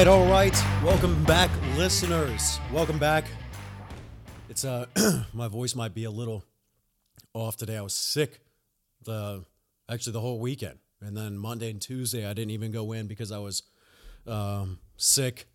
[0.00, 0.64] right, all right.
[0.82, 2.58] Welcome back, listeners.
[2.72, 3.26] Welcome back.
[4.48, 4.86] It's uh
[5.34, 6.42] my voice might be a little
[7.34, 7.76] off today.
[7.76, 8.40] I was sick
[9.04, 9.44] the
[9.90, 10.78] actually the whole weekend.
[11.02, 13.62] And then Monday and Tuesday I didn't even go in because I was
[14.26, 15.46] um sick,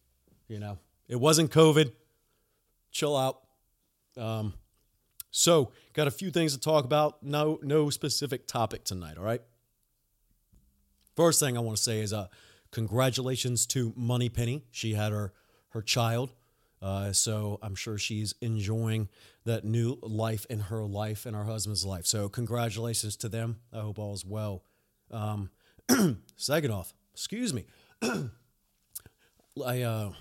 [0.47, 0.77] you know.
[1.07, 1.91] It wasn't COVID.
[2.91, 3.39] Chill out.
[4.15, 4.53] Um
[5.31, 7.23] so, got a few things to talk about.
[7.23, 9.41] No no specific topic tonight, all right?
[11.15, 12.27] First thing I want to say is uh
[12.75, 14.65] congratulations to Money Penny.
[14.69, 15.31] She had her
[15.69, 16.33] her child.
[16.81, 19.07] Uh, so I'm sure she's enjoying
[19.45, 22.05] that new life in her life and her husband's life.
[22.05, 23.61] So congratulations to them.
[23.73, 24.63] I hope all is well.
[25.09, 25.49] Um,
[26.35, 27.65] second off, excuse me.
[28.01, 30.11] I uh,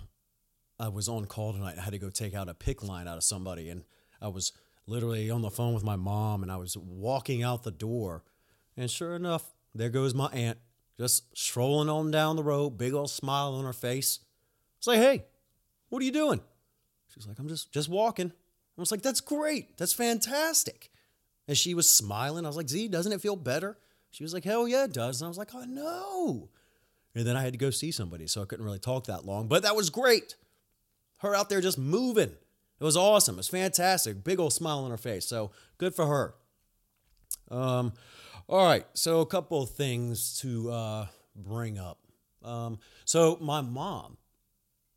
[0.78, 1.74] I was on call tonight.
[1.76, 3.82] I had to go take out a PICC line out of somebody, and
[4.22, 4.52] I was
[4.86, 8.22] literally on the phone with my mom, and I was walking out the door,
[8.76, 10.58] and sure enough, there goes my aunt
[10.98, 14.20] just strolling on down the road, big old smile on her face.
[14.78, 15.24] It's like, hey,
[15.88, 16.40] what are you doing?
[17.08, 18.32] She's like, I'm just just walking.
[18.76, 19.76] I was like, that's great.
[19.76, 20.90] That's fantastic.
[21.46, 22.44] And she was smiling.
[22.44, 23.78] I was like, Z, doesn't it feel better?
[24.10, 25.20] She was like, hell yeah, it does.
[25.20, 26.48] And I was like, oh no.
[27.14, 29.46] And then I had to go see somebody, so I couldn't really talk that long.
[29.46, 30.34] But that was great.
[31.18, 32.30] Her out there just moving.
[32.80, 33.36] It was awesome.
[33.36, 34.24] It was fantastic.
[34.24, 35.26] Big old smile on her face.
[35.26, 36.34] So good for her.
[37.50, 37.92] Um,
[38.48, 38.86] all right.
[38.94, 41.98] So a couple of things to uh, bring up.
[42.42, 44.18] Um, so my mom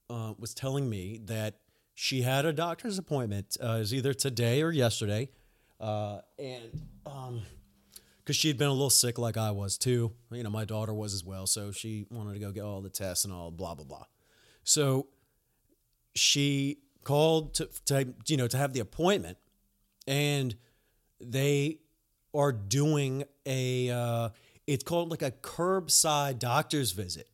[0.09, 1.55] uh, was telling me that
[1.95, 3.57] she had a doctor's appointment.
[3.61, 5.29] Uh, it was either today or yesterday,
[5.79, 7.41] uh, and um,
[8.19, 10.13] because she'd been a little sick like I was too.
[10.31, 12.89] You know, my daughter was as well, so she wanted to go get all the
[12.89, 14.05] tests and all blah blah blah.
[14.63, 15.07] So
[16.13, 19.37] she called to, to you know to have the appointment,
[20.05, 20.55] and
[21.19, 21.79] they
[22.37, 24.29] are doing a uh,
[24.65, 27.27] it's called like a curbside doctor's visit.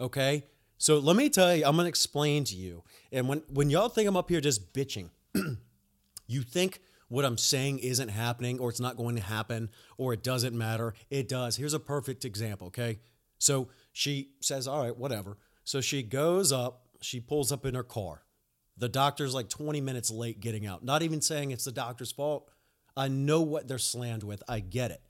[0.00, 0.44] Okay,
[0.76, 2.84] so let me tell you, I'm gonna explain to you.
[3.12, 5.10] And when when y'all think I'm up here just bitching,
[6.26, 10.22] you think what I'm saying isn't happening or it's not going to happen or it
[10.22, 10.94] doesn't matter.
[11.10, 11.56] It does.
[11.56, 12.98] Here's a perfect example, okay?
[13.38, 15.38] So she says, All right, whatever.
[15.64, 18.22] So she goes up, she pulls up in her car.
[18.76, 20.84] The doctor's like 20 minutes late getting out.
[20.84, 22.50] Not even saying it's the doctor's fault.
[22.98, 24.42] I know what they're slammed with.
[24.48, 25.00] I get it.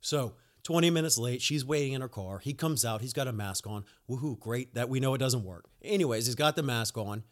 [0.00, 2.38] So 20 minutes late, she's waiting in her car.
[2.38, 3.84] He comes out, he's got a mask on.
[4.08, 5.64] Woohoo, great that we know it doesn't work.
[5.82, 7.24] Anyways, he's got the mask on.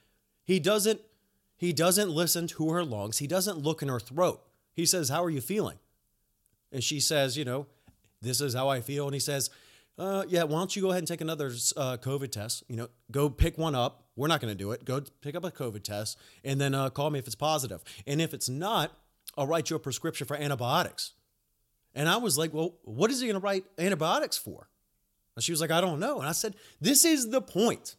[0.44, 1.00] He doesn't
[1.58, 3.18] he doesn't listen to her lungs.
[3.18, 4.42] He doesn't look in her throat.
[4.72, 5.78] He says, "How are you feeling?"
[6.72, 7.66] And she says, "You know,
[8.22, 9.50] this is how I feel." And he says,
[9.98, 12.62] uh, "Yeah, why don't you go ahead and take another uh, COVID test?
[12.68, 14.04] You know, go pick one up.
[14.14, 14.84] We're not going to do it.
[14.84, 17.82] Go pick up a COVID test, and then uh, call me if it's positive.
[18.06, 18.92] And if it's not,
[19.38, 21.12] I'll write you a prescription for antibiotics."
[21.94, 24.68] And I was like, "Well, what is he going to write antibiotics for?"
[25.34, 27.96] And she was like, "I don't know." And I said, "This is the point,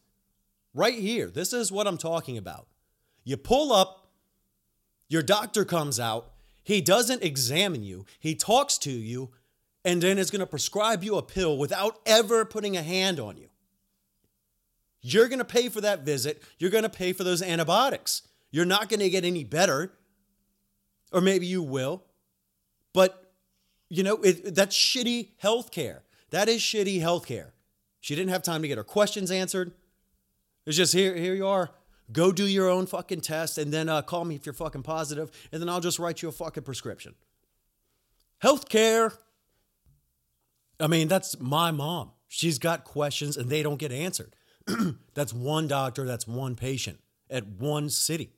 [0.74, 1.30] right here.
[1.30, 2.68] This is what I'm talking about."
[3.24, 4.10] You pull up,
[5.08, 9.30] your doctor comes out, he doesn't examine you, he talks to you,
[9.84, 13.36] and then is going to prescribe you a pill without ever putting a hand on
[13.36, 13.48] you.
[15.02, 18.22] You're going to pay for that visit, you're going to pay for those antibiotics.
[18.50, 19.92] You're not going to get any better,
[21.12, 22.04] or maybe you will,
[22.92, 23.32] but
[23.88, 26.00] you know, it, that's shitty healthcare.
[26.30, 27.50] That is shitty healthcare.
[28.00, 29.72] She didn't have time to get her questions answered.
[30.64, 31.70] It's just here, here you are.
[32.12, 35.30] Go do your own fucking test and then uh, call me if you're fucking positive,
[35.52, 37.14] and then I'll just write you a fucking prescription.
[38.42, 39.16] Healthcare.
[40.78, 42.12] I mean, that's my mom.
[42.26, 44.34] She's got questions and they don't get answered.
[45.14, 48.30] that's one doctor, that's one patient at one city.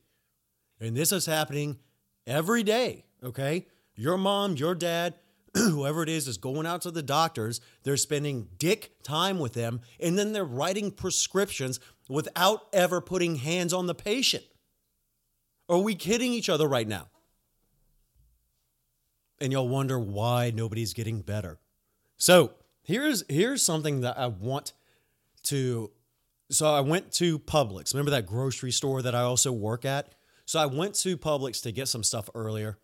[0.81, 1.79] And this is happening
[2.27, 3.67] every day, okay?
[3.95, 5.15] Your mom, your dad,
[5.55, 7.61] whoever it is, is going out to the doctors.
[7.83, 13.73] They're spending dick time with them, and then they're writing prescriptions without ever putting hands
[13.73, 14.45] on the patient.
[15.69, 17.09] Are we kidding each other right now?
[19.41, 21.59] And you'll wonder why nobody's getting better.
[22.17, 22.53] So
[22.83, 24.73] here's here's something that I want
[25.45, 25.91] to.
[26.51, 27.95] So I went to Publix.
[27.95, 30.15] Remember that grocery store that I also work at?
[30.53, 32.77] So I went to Publix to get some stuff earlier,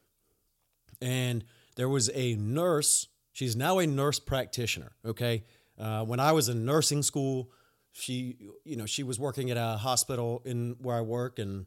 [1.03, 1.45] and
[1.77, 3.09] there was a nurse.
[3.35, 4.93] She's now a nurse practitioner.
[5.05, 5.45] Okay.
[5.79, 7.51] Uh, when I was in nursing school,
[7.93, 11.67] she, you know, she was working at a hospital in where I work, and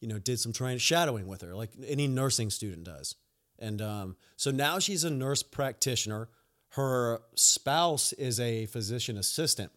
[0.00, 3.14] you know, did some training, shadowing with her, like any nursing student does.
[3.58, 6.30] And um, so now she's a nurse practitioner.
[6.70, 9.72] Her spouse is a physician assistant,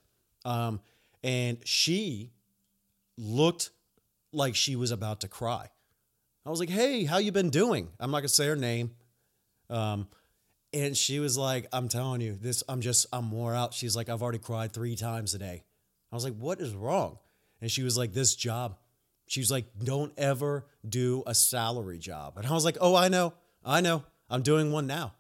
[0.46, 0.80] um,
[1.26, 2.32] and she
[3.18, 3.72] looked
[4.32, 5.70] like she was about to cry.
[6.46, 8.92] I was like, "Hey, how you been doing?" I'm not gonna say her name.
[9.70, 10.08] Um,
[10.74, 13.74] and she was like, I'm telling you, this, I'm just, I'm wore out.
[13.74, 15.64] She's like, I've already cried three times a day.
[16.12, 17.20] I was like, what is wrong?
[17.62, 18.78] And she was like, this job.
[19.28, 22.38] She was like, don't ever do a salary job.
[22.38, 23.34] And I was like, oh, I know.
[23.64, 24.04] I know.
[24.30, 25.14] I'm doing one now.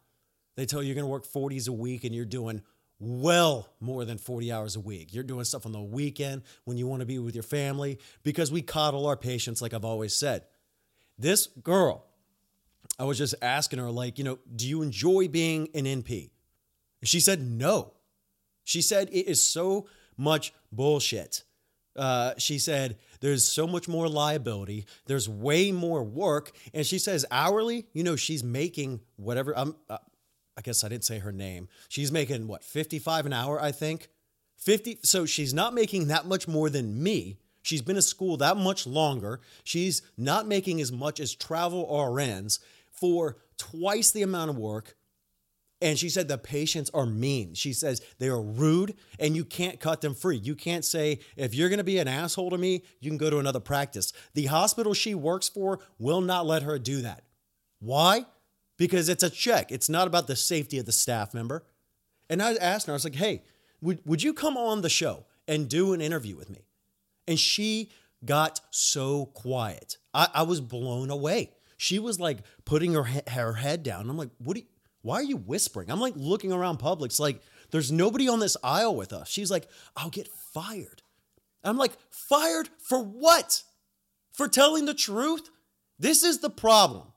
[0.55, 2.61] They tell you you're to work 40s a week and you're doing
[2.99, 5.13] well more than 40 hours a week.
[5.13, 8.51] You're doing stuff on the weekend when you want to be with your family because
[8.51, 10.43] we coddle our patients, like I've always said.
[11.17, 12.05] This girl,
[12.99, 16.31] I was just asking her, like, you know, do you enjoy being an NP?
[17.03, 17.93] She said no.
[18.63, 21.43] She said it is so much bullshit.
[21.95, 24.85] Uh, she said there's so much more liability.
[25.05, 27.87] There's way more work, and she says hourly.
[27.93, 29.57] You know, she's making whatever.
[29.57, 29.75] I'm.
[29.89, 29.97] Uh,
[30.57, 31.67] I guess I didn't say her name.
[31.87, 34.09] She's making what 55 an hour, I think.
[34.57, 34.99] 50.
[35.03, 37.37] So she's not making that much more than me.
[37.61, 39.41] She's been at school that much longer.
[39.63, 42.59] She's not making as much as travel RNs
[42.89, 44.95] for twice the amount of work
[45.81, 47.53] and she said the patients are mean.
[47.53, 50.37] She says they are rude and you can't cut them free.
[50.37, 53.29] You can't say, if you're going to be an asshole to me, you can go
[53.29, 54.11] to another practice.
[54.33, 57.23] The hospital she works for will not let her do that.
[57.79, 58.25] Why?
[58.77, 59.71] Because it's a check.
[59.71, 61.63] It's not about the safety of the staff member.
[62.29, 63.43] And I asked her, I was like, hey,
[63.81, 66.65] would, would you come on the show and do an interview with me?
[67.27, 67.91] And she
[68.23, 69.97] got so quiet.
[70.13, 71.51] I, I was blown away.
[71.77, 74.09] She was like putting her, her head down.
[74.09, 74.63] I'm like, what you,
[75.01, 75.91] why are you whispering?
[75.91, 77.41] I'm like looking around Publix, like,
[77.71, 79.27] there's nobody on this aisle with us.
[79.27, 81.01] She's like, I'll get fired.
[81.63, 83.63] I'm like, fired for what?
[84.31, 85.49] For telling the truth?
[85.99, 87.07] This is the problem.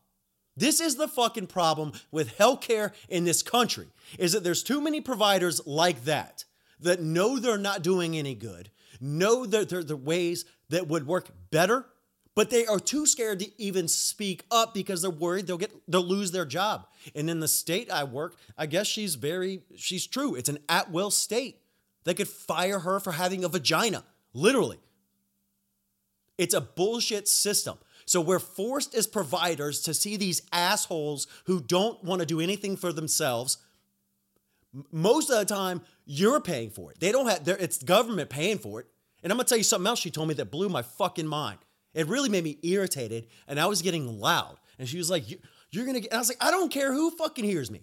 [0.56, 3.86] This is the fucking problem with healthcare in this country
[4.18, 6.44] is that there's too many providers like that
[6.80, 8.70] that know they're not doing any good,
[9.00, 11.86] know that there are the ways that would work better
[12.34, 16.02] but they are too scared to even speak up because they're worried they'll get they'll
[16.02, 16.86] lose their job.
[17.14, 20.34] And in the state I work, I guess she's very she's true.
[20.34, 21.58] It's an at-will state.
[22.04, 24.78] They could fire her for having a vagina, literally.
[26.38, 27.76] It's a bullshit system.
[28.10, 32.76] So we're forced as providers to see these assholes who don't want to do anything
[32.76, 33.58] for themselves.
[34.90, 36.98] Most of the time, you're paying for it.
[36.98, 38.88] They don't have it's government paying for it.
[39.22, 41.58] And I'm gonna tell you something else she told me that blew my fucking mind.
[41.94, 44.56] It really made me irritated and I was getting loud.
[44.80, 45.30] And she was like,
[45.70, 47.82] You're gonna get, I was like, I don't care who fucking hears me.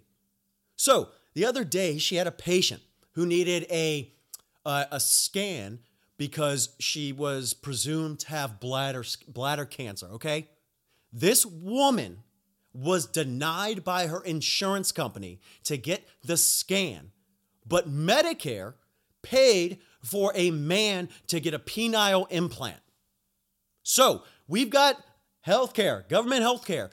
[0.75, 2.81] So the other day, she had a patient
[3.13, 4.11] who needed a,
[4.65, 5.79] uh, a scan
[6.17, 10.49] because she was presumed to have bladder, bladder cancer, okay?
[11.13, 12.23] This woman
[12.73, 17.11] was denied by her insurance company to get the scan,
[17.65, 18.73] but Medicare
[19.21, 22.79] paid for a man to get a penile implant.
[23.83, 24.97] So we've got
[25.45, 26.91] healthcare, government healthcare,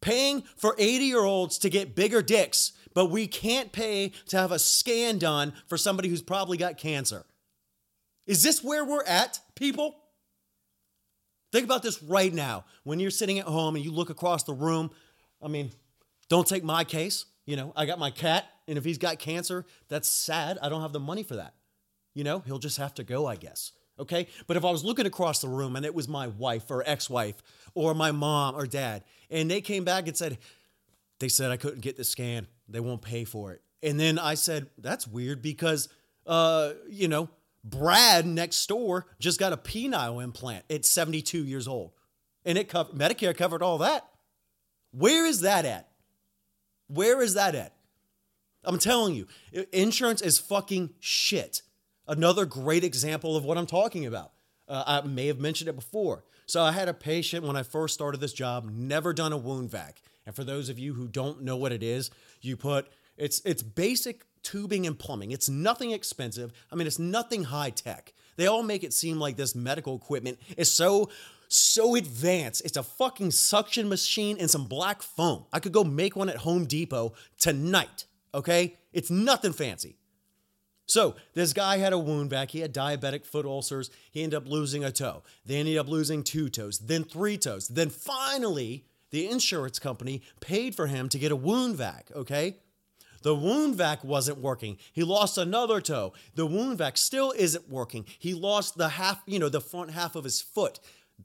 [0.00, 4.52] paying for 80 year olds to get bigger dicks, but we can't pay to have
[4.52, 7.24] a scan done for somebody who's probably got cancer.
[8.28, 9.96] Is this where we're at, people?
[11.50, 12.64] Think about this right now.
[12.84, 14.92] When you're sitting at home and you look across the room,
[15.42, 15.72] I mean,
[16.28, 17.24] don't take my case.
[17.44, 20.58] You know, I got my cat, and if he's got cancer, that's sad.
[20.62, 21.54] I don't have the money for that.
[22.14, 24.28] You know, he'll just have to go, I guess okay?
[24.46, 27.10] But if I was looking across the room and it was my wife or ex
[27.10, 27.36] wife
[27.74, 30.38] or my mom or dad, and they came back and said,
[31.20, 33.62] they said I couldn't get the scan, they won't pay for it.
[33.82, 35.88] And then I said, that's weird because,
[36.26, 37.28] uh, you know,
[37.68, 41.92] Brad next door just got a penile implant at 72 years old.
[42.44, 44.08] And it covered, Medicare covered all that.
[44.92, 45.88] Where is that at?
[46.86, 47.74] Where is that at?
[48.64, 49.26] I'm telling you,
[49.72, 51.62] insurance is fucking shit.
[52.06, 54.32] Another great example of what I'm talking about.
[54.66, 56.24] Uh, I may have mentioned it before.
[56.46, 59.70] So I had a patient when I first started this job, never done a wound
[59.70, 60.00] vac.
[60.26, 62.10] And for those of you who don't know what it is,
[62.40, 65.30] you put it's it's basic tubing and plumbing.
[65.30, 66.52] It's nothing expensive.
[66.70, 68.12] I mean, it's nothing high tech.
[68.36, 71.10] They all make it seem like this medical equipment is so
[71.48, 72.62] so advanced.
[72.64, 75.46] It's a fucking suction machine and some black foam.
[75.52, 78.04] I could go make one at Home Depot tonight,
[78.34, 78.76] okay?
[78.92, 79.96] It's nothing fancy.
[80.86, 82.50] So this guy had a wound vac.
[82.50, 83.90] He had diabetic foot ulcers.
[84.10, 85.22] He ended up losing a toe.
[85.44, 87.68] They ended up losing two toes, then three toes.
[87.68, 92.56] Then finally, the insurance company paid for him to get a wound vac, okay?
[93.22, 94.78] The wound vac wasn't working.
[94.92, 96.12] He lost another toe.
[96.34, 98.04] The wound vac still isn't working.
[98.18, 100.80] He lost the half, you know, the front half of his foot.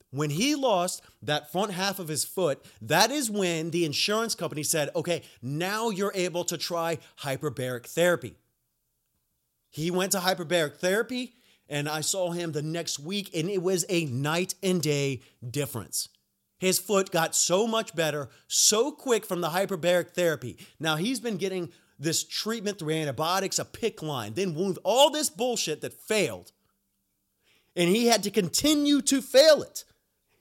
[0.10, 4.64] When he lost that front half of his foot, that is when the insurance company
[4.64, 8.36] said, okay, now you're able to try hyperbaric therapy.
[9.70, 11.34] He went to hyperbaric therapy,
[11.68, 16.10] and I saw him the next week, and it was a night and day difference.
[16.60, 20.58] His foot got so much better so quick from the hyperbaric therapy.
[20.80, 21.72] Now he's been getting
[22.04, 26.52] this treatment through antibiotics, a PICC line, then wound, all this bullshit that failed.
[27.76, 29.84] And he had to continue to fail it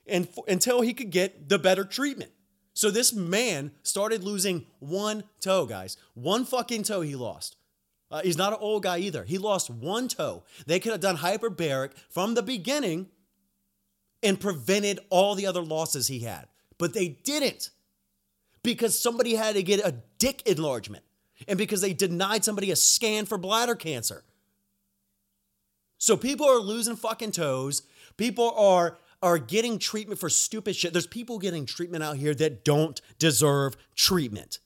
[0.06, 2.32] and, until he could get the better treatment.
[2.74, 5.96] So this man started losing one toe, guys.
[6.14, 7.56] One fucking toe he lost.
[8.10, 9.24] Uh, he's not an old guy either.
[9.24, 10.44] He lost one toe.
[10.66, 13.08] They could have done hyperbaric from the beginning
[14.22, 16.46] and prevented all the other losses he had,
[16.78, 17.70] but they didn't
[18.62, 21.04] because somebody had to get a dick enlargement
[21.48, 24.24] and because they denied somebody a scan for bladder cancer.
[25.98, 27.82] So people are losing fucking toes.
[28.16, 30.92] People are are getting treatment for stupid shit.
[30.92, 34.58] There's people getting treatment out here that don't deserve treatment.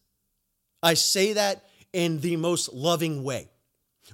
[0.82, 3.50] I say that in the most loving way.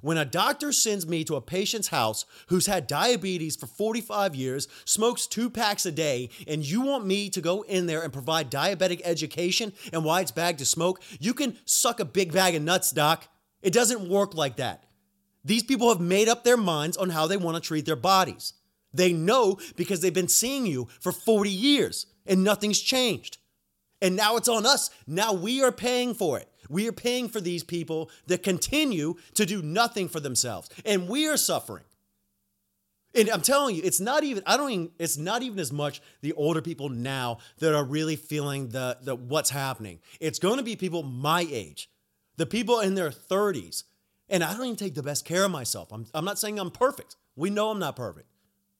[0.00, 4.68] When a doctor sends me to a patient's house who's had diabetes for 45 years,
[4.84, 8.50] smokes two packs a day, and you want me to go in there and provide
[8.50, 12.62] diabetic education and why it's bad to smoke, you can suck a big bag of
[12.62, 13.28] nuts, doc.
[13.61, 14.84] It doesn't work like that.
[15.44, 18.54] These people have made up their minds on how they want to treat their bodies.
[18.94, 23.38] They know because they've been seeing you for 40 years and nothing's changed.
[24.00, 24.90] And now it's on us.
[25.06, 26.49] Now we are paying for it.
[26.69, 30.69] We are paying for these people that continue to do nothing for themselves.
[30.85, 31.85] And we are suffering.
[33.14, 36.00] And I'm telling you, it's not even, I don't even, it's not even as much
[36.23, 40.00] the older people now that are really feeling the, the what's happening.
[40.19, 41.90] It's going to be people my age,
[42.37, 43.85] the people in their 30s.
[44.31, 45.92] And I don't even take the best care of myself.
[45.92, 47.16] I'm, I'm not saying I'm perfect.
[47.37, 48.28] We know I'm not perfect.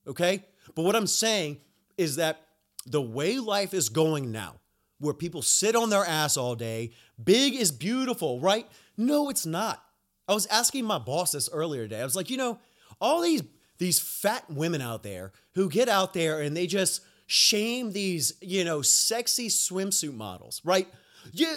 [0.07, 0.47] Okay.
[0.75, 1.59] But what I'm saying
[1.99, 2.41] is that
[2.87, 4.55] the way life is going now,
[5.03, 6.93] where people sit on their ass all day.
[7.23, 8.67] Big is beautiful, right?
[8.97, 9.83] No, it's not.
[10.29, 12.01] I was asking my boss this earlier today.
[12.01, 12.59] I was like, you know,
[13.01, 13.43] all these
[13.79, 18.65] these fat women out there who get out there and they just shame these, you
[18.65, 20.87] know, sexy swimsuit models, right?
[21.33, 21.57] Yeah,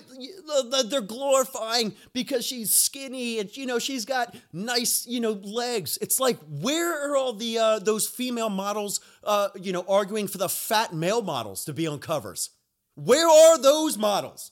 [0.85, 5.97] they're glorifying because she's skinny and you know she's got nice you know legs.
[6.01, 10.37] It's like where are all the uh, those female models uh, you know arguing for
[10.37, 12.51] the fat male models to be on covers?
[12.95, 14.51] Where are those models?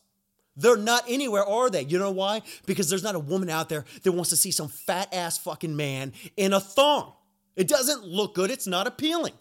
[0.55, 1.83] They're not anywhere, are they?
[1.83, 2.41] You know why?
[2.65, 5.75] Because there's not a woman out there that wants to see some fat ass fucking
[5.75, 7.13] man in a thong.
[7.55, 8.51] It doesn't look good.
[8.51, 9.33] It's not appealing.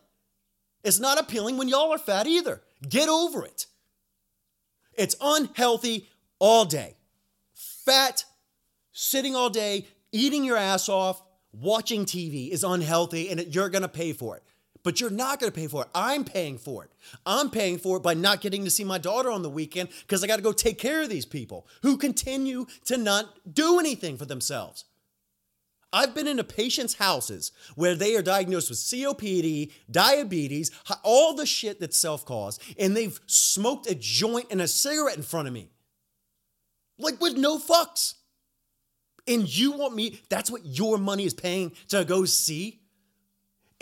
[0.84, 2.62] It's not appealing when y'all are fat either.
[2.88, 3.66] Get over it.
[4.94, 6.96] It's unhealthy all day.
[7.54, 8.24] Fat,
[8.92, 14.12] sitting all day, eating your ass off, watching TV is unhealthy and you're gonna pay
[14.12, 14.42] for it
[14.82, 15.88] but you're not going to pay for it.
[15.94, 16.90] I'm paying for it.
[17.24, 20.22] I'm paying for it by not getting to see my daughter on the weekend because
[20.22, 24.16] I got to go take care of these people who continue to not do anything
[24.16, 24.84] for themselves.
[25.92, 30.70] I've been into patients' houses where they are diagnosed with COPD, diabetes,
[31.02, 35.22] all the shit that's self caused, and they've smoked a joint and a cigarette in
[35.22, 35.68] front of me.
[36.98, 38.14] Like with no fucks.
[39.28, 42.81] And you want me, that's what your money is paying to go see?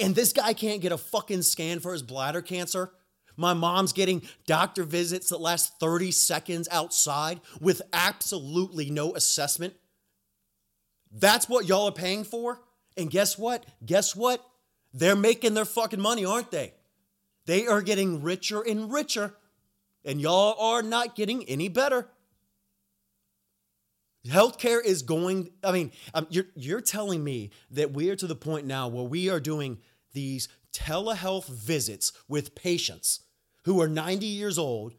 [0.00, 2.92] And this guy can't get a fucking scan for his bladder cancer.
[3.36, 9.74] My mom's getting doctor visits that last 30 seconds outside with absolutely no assessment.
[11.10, 12.60] That's what y'all are paying for.
[12.96, 13.64] And guess what?
[13.84, 14.44] Guess what?
[14.92, 16.74] They're making their fucking money, aren't they?
[17.46, 19.34] They are getting richer and richer,
[20.04, 22.08] and y'all are not getting any better.
[24.26, 28.34] Healthcare is going, I mean, um, you're, you're telling me that we are to the
[28.34, 29.78] point now where we are doing
[30.12, 33.20] these telehealth visits with patients
[33.64, 34.94] who are 90 years old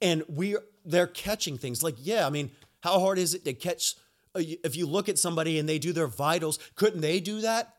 [0.00, 1.82] and we are, they're catching things.
[1.82, 2.50] Like yeah i mean
[2.80, 3.94] how hard is it to catch
[4.34, 7.74] uh, if you look at somebody and they do their vitals couldn't they do that?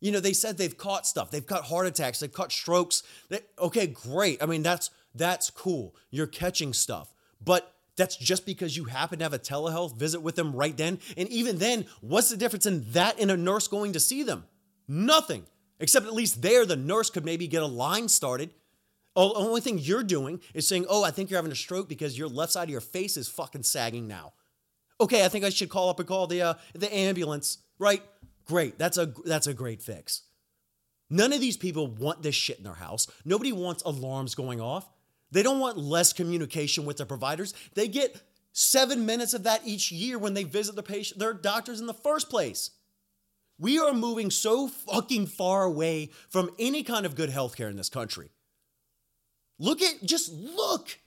[0.00, 1.30] You know they said they've caught stuff.
[1.30, 2.20] They've caught heart attacks.
[2.20, 3.02] They've caught strokes.
[3.28, 4.42] They, okay great.
[4.42, 5.96] I mean that's that's cool.
[6.10, 7.12] You're catching stuff.
[7.44, 10.98] But that's just because you happen to have a telehealth visit with them right then
[11.18, 14.44] and even then what's the difference in that and a nurse going to see them
[14.88, 15.44] nothing
[15.80, 18.50] Except at least there, the nurse could maybe get a line started.
[19.14, 21.88] Oh, the only thing you're doing is saying, Oh, I think you're having a stroke
[21.88, 24.32] because your left side of your face is fucking sagging now.
[25.00, 28.02] Okay, I think I should call up and call the uh, the ambulance, right?
[28.46, 28.78] Great.
[28.78, 30.22] That's a that's a great fix.
[31.10, 33.06] None of these people want this shit in their house.
[33.24, 34.88] Nobody wants alarms going off.
[35.30, 37.54] They don't want less communication with their providers.
[37.74, 38.20] They get
[38.52, 41.94] 7 minutes of that each year when they visit the patient their doctors in the
[41.94, 42.70] first place.
[43.58, 47.88] We are moving so fucking far away from any kind of good healthcare in this
[47.88, 48.30] country.
[49.58, 50.98] Look at, just look.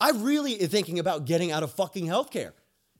[0.00, 2.52] I really am thinking about getting out of fucking healthcare.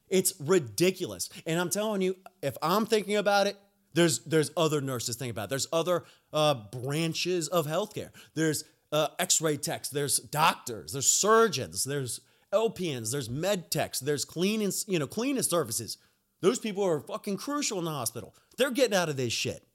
[0.08, 1.28] It's ridiculous.
[1.46, 3.56] And I'm telling you, if I'm thinking about it,
[3.94, 5.50] there's there's other nurses thinking about it.
[5.50, 8.10] There's other uh, branches of healthcare.
[8.34, 9.88] There's uh, X-ray techs.
[9.88, 10.92] There's doctors.
[10.92, 11.84] There's surgeons.
[11.84, 12.20] There's
[12.52, 13.12] LPNs.
[13.12, 14.00] There's med techs.
[14.00, 15.98] There's cleaning you know cleaning services.
[16.40, 18.34] Those people are fucking crucial in the hospital.
[18.56, 19.66] They're getting out of this shit.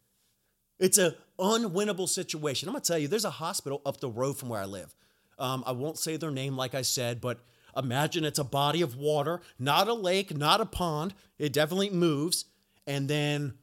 [0.80, 2.68] It's a unwinnable situation.
[2.68, 4.96] I'm gonna tell you, there's a hospital up the road from where I live.
[5.38, 7.40] Um, I won't say their name, like I said, but
[7.76, 11.14] imagine it's a body of water, not a lake, not a pond.
[11.38, 12.46] It definitely moves,
[12.88, 13.56] and then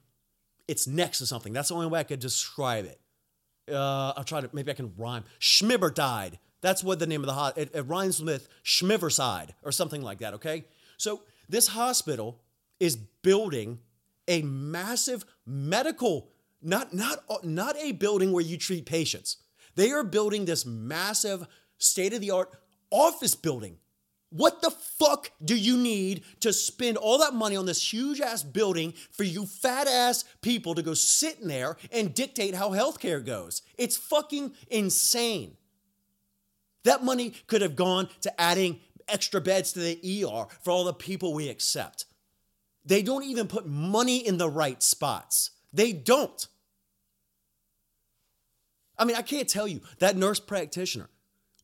[0.68, 1.52] it's next to something.
[1.52, 2.99] That's the only way I could describe it.
[3.70, 5.24] Uh, I'll try to maybe I can rhyme.
[5.40, 6.38] Schmibber died.
[6.60, 7.56] That's what the name of the hot.
[7.56, 10.34] It, it rhymes with Schmiverside or something like that.
[10.34, 10.64] Okay,
[10.96, 12.40] so this hospital
[12.78, 13.78] is building
[14.28, 16.30] a massive medical
[16.62, 19.38] not not not a building where you treat patients.
[19.76, 21.46] They are building this massive
[21.78, 22.50] state of the art
[22.90, 23.78] office building.
[24.30, 28.44] What the fuck do you need to spend all that money on this huge ass
[28.44, 33.24] building for you fat ass people to go sit in there and dictate how healthcare
[33.24, 33.62] goes?
[33.76, 35.56] It's fucking insane.
[36.84, 40.94] That money could have gone to adding extra beds to the ER for all the
[40.94, 42.06] people we accept.
[42.84, 45.50] They don't even put money in the right spots.
[45.72, 46.46] They don't.
[48.96, 51.08] I mean, I can't tell you that nurse practitioner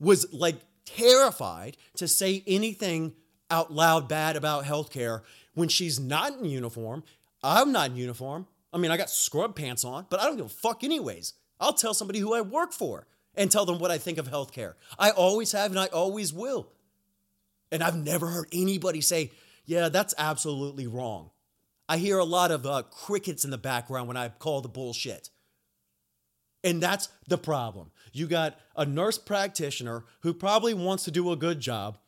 [0.00, 0.56] was like
[0.86, 3.12] terrified to say anything
[3.50, 5.22] out loud bad about healthcare
[5.54, 7.04] when she's not in uniform.
[7.42, 8.46] I'm not in uniform.
[8.72, 11.34] I mean, I got scrub pants on, but I don't give a fuck anyways.
[11.60, 14.74] I'll tell somebody who I work for and tell them what I think of healthcare.
[14.98, 16.68] I always have and I always will.
[17.70, 19.32] And I've never heard anybody say,
[19.64, 21.30] yeah, that's absolutely wrong.
[21.88, 25.30] I hear a lot of uh, crickets in the background when I call the bullshit.
[26.64, 27.90] And that's the problem.
[28.16, 31.98] You got a nurse practitioner who probably wants to do a good job,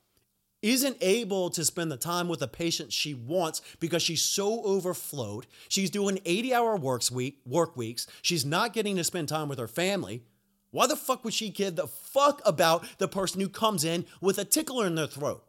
[0.62, 5.46] isn't able to spend the time with the patient she wants because she's so overflowed.
[5.68, 8.06] She's doing 80 hour works week, work weeks.
[8.22, 10.24] She's not getting to spend time with her family.
[10.70, 14.38] Why the fuck would she give the fuck about the person who comes in with
[14.38, 15.44] a tickler in their throat?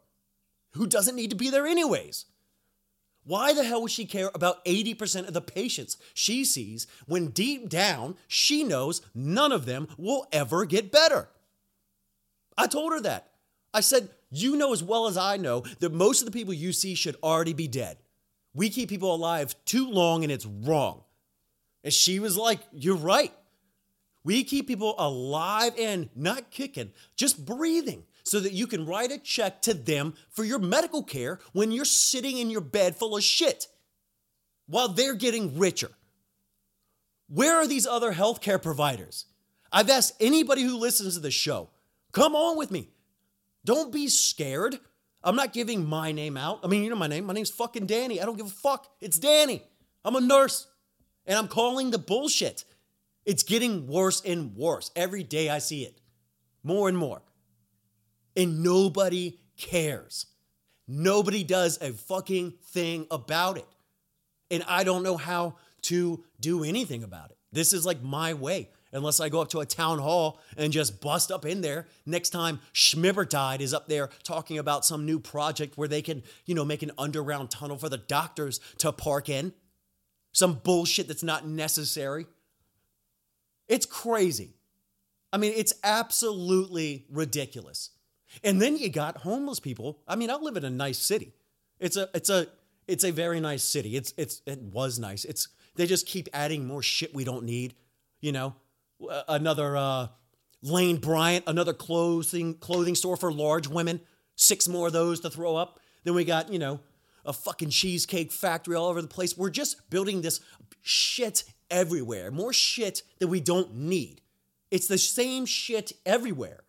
[0.74, 2.26] Who doesn't need to be there anyways?
[3.24, 7.68] Why the hell would she care about 80% of the patients she sees when deep
[7.68, 11.28] down she knows none of them will ever get better?
[12.56, 13.30] I told her that.
[13.72, 16.72] I said, You know as well as I know that most of the people you
[16.72, 17.98] see should already be dead.
[18.54, 21.04] We keep people alive too long and it's wrong.
[21.84, 23.32] And she was like, You're right.
[24.24, 29.18] We keep people alive and not kicking, just breathing so that you can write a
[29.18, 33.24] check to them for your medical care when you're sitting in your bed full of
[33.24, 33.66] shit
[34.66, 35.90] while they're getting richer.
[37.26, 39.24] Where are these other healthcare providers?
[39.72, 41.70] I've asked anybody who listens to the show,
[42.12, 42.90] come on with me.
[43.64, 44.78] Don't be scared.
[45.24, 46.60] I'm not giving my name out.
[46.62, 47.24] I mean, you know my name.
[47.24, 48.22] My name's fucking Danny.
[48.22, 48.86] I don't give a fuck.
[49.00, 49.64] It's Danny.
[50.04, 50.68] I'm a nurse
[51.26, 52.64] and I'm calling the bullshit.
[53.24, 54.92] It's getting worse and worse.
[54.94, 56.00] Every day I see it.
[56.62, 57.22] More and more
[58.36, 60.26] and nobody cares.
[60.86, 63.66] Nobody does a fucking thing about it.
[64.50, 67.36] And I don't know how to do anything about it.
[67.52, 68.70] This is like my way.
[68.92, 71.86] Unless I go up to a town hall and just bust up in there.
[72.06, 76.56] Next time Schmibbertide is up there talking about some new project where they can, you
[76.56, 79.52] know, make an underground tunnel for the doctors to park in.
[80.32, 82.26] Some bullshit that's not necessary.
[83.68, 84.56] It's crazy.
[85.32, 87.90] I mean, it's absolutely ridiculous.
[88.44, 89.98] And then you got homeless people.
[90.06, 91.34] I mean, I live in a nice city.
[91.78, 92.46] It's a it's a
[92.86, 93.96] it's a very nice city.
[93.96, 95.24] It's it's it was nice.
[95.24, 97.74] It's they just keep adding more shit we don't need.
[98.20, 98.54] You know,
[99.28, 100.08] another uh,
[100.62, 104.00] Lane Bryant, another clothing clothing store for large women.
[104.36, 105.80] Six more of those to throw up.
[106.04, 106.80] Then we got you know
[107.24, 109.36] a fucking cheesecake factory all over the place.
[109.36, 110.40] We're just building this
[110.82, 112.30] shit everywhere.
[112.30, 114.22] More shit that we don't need.
[114.70, 116.60] It's the same shit everywhere.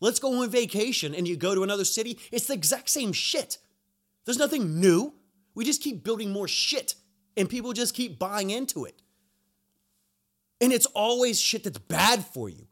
[0.00, 3.58] Let's go on vacation and you go to another city, it's the exact same shit.
[4.24, 5.14] There's nothing new.
[5.54, 6.94] We just keep building more shit
[7.36, 9.02] and people just keep buying into it.
[10.60, 12.66] And it's always shit that's bad for you.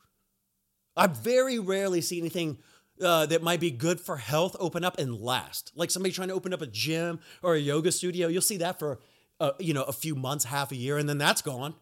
[0.97, 2.59] I very rarely see anything
[3.03, 5.73] uh, that might be good for health open up and last.
[5.75, 8.79] Like somebody trying to open up a gym or a yoga studio, you'll see that
[8.79, 9.01] for
[9.39, 11.75] uh, you know a few months, half a year, and then that's gone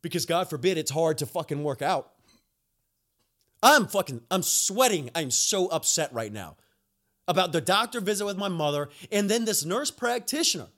[0.00, 2.12] because God forbid it's hard to fucking work out.
[3.62, 5.10] I'm fucking, I'm sweating.
[5.14, 6.56] I'm so upset right now
[7.28, 10.68] about the doctor visit with my mother and then this nurse practitioner.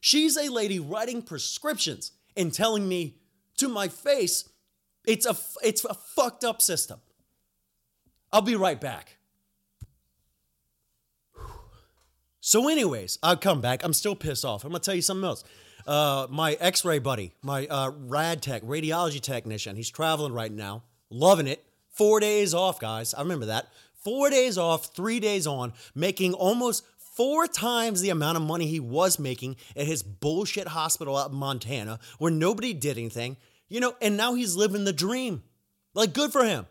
[0.00, 3.16] She's a lady writing prescriptions and telling me
[3.56, 4.48] to my face,
[5.06, 7.00] it's a, it's a fucked up system.
[8.32, 9.16] I'll be right back.
[12.40, 13.84] So, anyways, I'll come back.
[13.84, 14.64] I'm still pissed off.
[14.64, 15.44] I'm gonna tell you something else.
[15.86, 21.46] Uh, my X-ray buddy, my uh, rad tech, radiology technician, he's traveling right now, loving
[21.46, 21.64] it.
[21.98, 23.12] Four days off, guys.
[23.12, 23.68] I remember that.
[24.04, 28.78] Four days off, three days on, making almost four times the amount of money he
[28.78, 33.36] was making at his bullshit hospital out in Montana where nobody did anything.
[33.68, 35.42] You know, and now he's living the dream.
[35.92, 36.66] Like, good for him.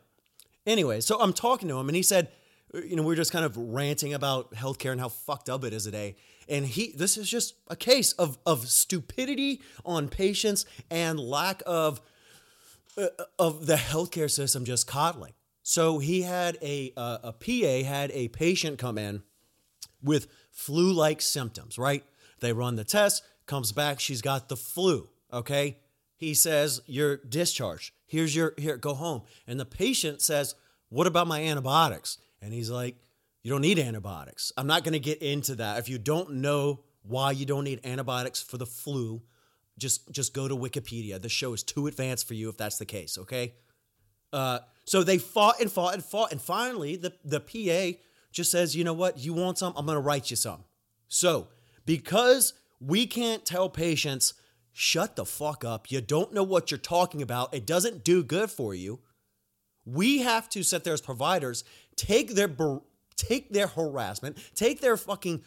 [0.66, 2.30] Anyway, so I'm talking to him and he said,
[2.74, 5.74] you know, we are just kind of ranting about healthcare and how fucked up it
[5.74, 6.16] is today.
[6.48, 12.00] And he, this is just a case of of stupidity on patients and lack of
[13.40, 15.34] of the healthcare system just coddling.
[15.64, 19.24] So he had a uh, a PA had a patient come in
[20.02, 21.78] with flu-like symptoms.
[21.78, 22.04] Right?
[22.40, 25.10] They run the test, comes back, she's got the flu.
[25.32, 25.78] Okay.
[26.18, 27.94] He says, You're discharged.
[28.06, 29.22] Here's your, here, go home.
[29.46, 30.56] And the patient says,
[30.90, 32.18] What about my antibiotics?
[32.42, 32.96] And he's like,
[33.44, 34.52] You don't need antibiotics.
[34.58, 35.80] I'm not going to get into that.
[35.80, 39.22] If you don't know why you don't need antibiotics for the flu,
[39.78, 41.22] just just go to Wikipedia.
[41.22, 43.54] The show is too advanced for you if that's the case, okay?
[44.34, 47.98] Uh, so they fought and fought and fought, and finally the, the PA
[48.32, 49.74] just says, you know what, you want some?
[49.76, 50.64] I'm gonna write you some.
[51.08, 51.48] So
[51.86, 54.34] because we can't tell patients,
[54.74, 58.50] shut the fuck up, you don't know what you're talking about, it doesn't do good
[58.50, 59.00] for you.
[59.86, 61.64] We have to sit there as providers,
[61.96, 62.50] take their
[63.16, 65.44] take their harassment, take their fucking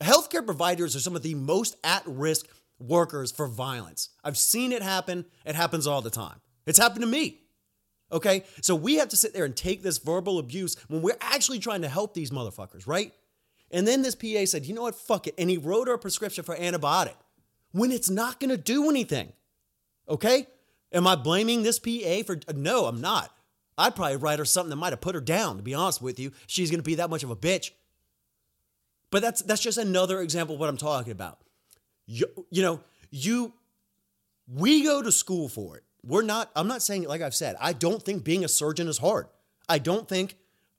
[0.00, 2.46] healthcare providers are some of the most at risk
[2.78, 4.10] workers for violence.
[4.22, 5.26] I've seen it happen.
[5.44, 6.40] It happens all the time.
[6.66, 7.40] It's happened to me.
[8.12, 8.44] Okay?
[8.60, 11.82] So we have to sit there and take this verbal abuse when we're actually trying
[11.82, 13.12] to help these motherfuckers, right?
[13.70, 14.94] And then this PA said, you know what?
[14.94, 15.34] Fuck it.
[15.38, 17.16] And he wrote her a prescription for antibiotic
[17.72, 19.32] when it's not going to do anything.
[20.08, 20.46] Okay?
[20.92, 22.38] Am I blaming this PA for?
[22.54, 23.32] No, I'm not.
[23.76, 26.18] I'd probably write her something that might have put her down, to be honest with
[26.18, 26.32] you.
[26.46, 27.72] She's going to be that much of a bitch.
[29.10, 31.40] But that's that's just another example of what I'm talking about.
[32.06, 33.52] You, you know, you
[34.48, 35.84] we go to school for it.
[36.04, 38.98] We're not I'm not saying like I've said, I don't think being a surgeon is
[38.98, 39.26] hard.
[39.68, 40.36] I don't think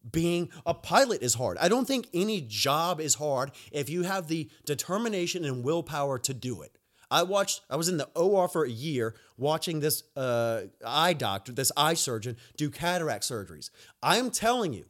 [0.10, 1.58] being a pilot is hard.
[1.60, 6.34] I don't think any job is hard if you have the determination and willpower to
[6.34, 6.78] do it.
[7.10, 11.54] I watched, I was in the OR for a year watching this uh, eye doctor,
[11.54, 13.70] this eye surgeon do cataract surgeries.
[14.04, 14.86] I'm telling you,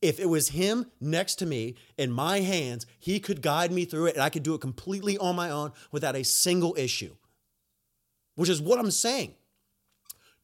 [0.00, 4.06] if it was him next to me in my hands, he could guide me through
[4.06, 7.14] it and I could do it completely on my own without a single issue,
[8.36, 9.34] which is what I'm saying.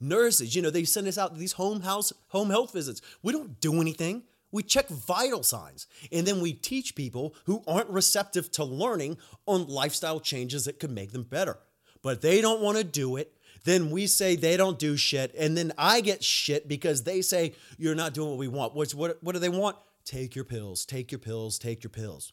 [0.01, 3.01] Nurses, you know, they send us out these home house, home health visits.
[3.23, 4.25] We don't do anything.
[4.51, 9.67] We check vital signs and then we teach people who aren't receptive to learning on
[9.67, 11.59] lifestyle changes that could make them better.
[12.03, 13.33] But they don't want to do it.
[13.65, 15.35] Then we say they don't do shit.
[15.39, 18.75] And then I get shit because they say you're not doing what we want.
[18.75, 19.77] What's, what, what do they want?
[20.05, 22.33] Take your pills, take your pills, take your pills.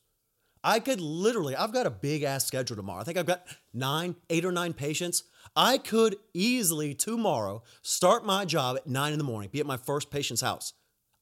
[0.64, 3.02] I could literally, I've got a big ass schedule tomorrow.
[3.02, 5.24] I think I've got nine, eight or nine patients.
[5.56, 9.78] I could easily tomorrow start my job at nine in the morning, be at my
[9.78, 10.74] first patient's house.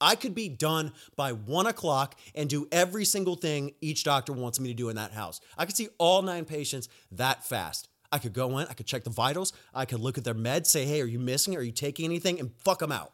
[0.02, 4.60] I could be done by one o'clock and do every single thing each doctor wants
[4.60, 5.42] me to do in that house.
[5.58, 7.90] I could see all nine patients that fast.
[8.12, 10.68] I could go in, I could check the vitals, I could look at their meds,
[10.68, 11.56] say, hey, are you missing?
[11.56, 12.40] Are you taking anything?
[12.40, 13.14] And fuck them out.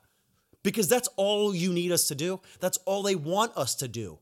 [0.64, 2.40] Because that's all you need us to do.
[2.60, 4.20] That's all they want us to do.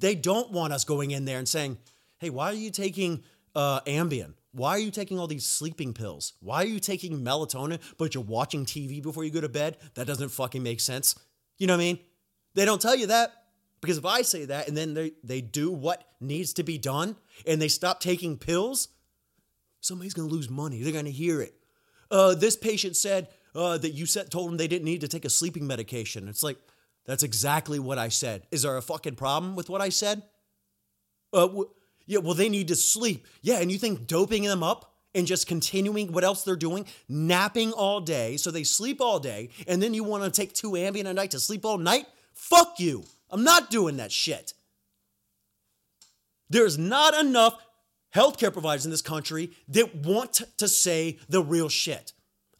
[0.00, 1.78] They don't want us going in there and saying,
[2.18, 4.34] hey, why are you taking uh, Ambien?
[4.52, 6.34] Why are you taking all these sleeping pills?
[6.40, 9.78] Why are you taking melatonin, but you're watching TV before you go to bed?
[9.94, 11.16] That doesn't fucking make sense.
[11.58, 11.98] You know what I mean?
[12.54, 13.32] They don't tell you that
[13.80, 17.16] because if I say that and then they, they do what needs to be done
[17.46, 18.88] and they stop taking pills,
[19.84, 20.82] somebody's going to lose money.
[20.82, 21.54] They're going to hear it.
[22.10, 25.24] Uh, this patient said uh, that you said, told them they didn't need to take
[25.24, 26.28] a sleeping medication.
[26.28, 26.58] It's like,
[27.06, 28.46] that's exactly what I said.
[28.50, 30.22] Is there a fucking problem with what I said?
[31.32, 31.70] Uh, w-
[32.06, 33.26] yeah, well, they need to sleep.
[33.42, 37.72] Yeah, and you think doping them up and just continuing what else they're doing, napping
[37.72, 41.06] all day, so they sleep all day, and then you want to take two Ambien
[41.06, 42.06] a night to sleep all night?
[42.32, 43.04] Fuck you.
[43.30, 44.54] I'm not doing that shit.
[46.50, 47.63] There's not enough
[48.14, 52.12] healthcare providers in this country that want to say the real shit.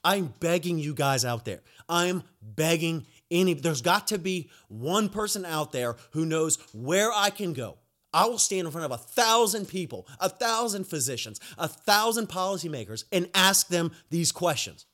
[0.03, 1.63] I'm begging you guys out there.
[1.89, 7.31] I'm begging any, there's got to be one person out there who knows where I
[7.31, 7.79] can go
[8.15, 13.05] I will stand in front of a thousand people, a thousand physicians, a thousand policymakers,
[13.11, 14.87] and ask them these questions.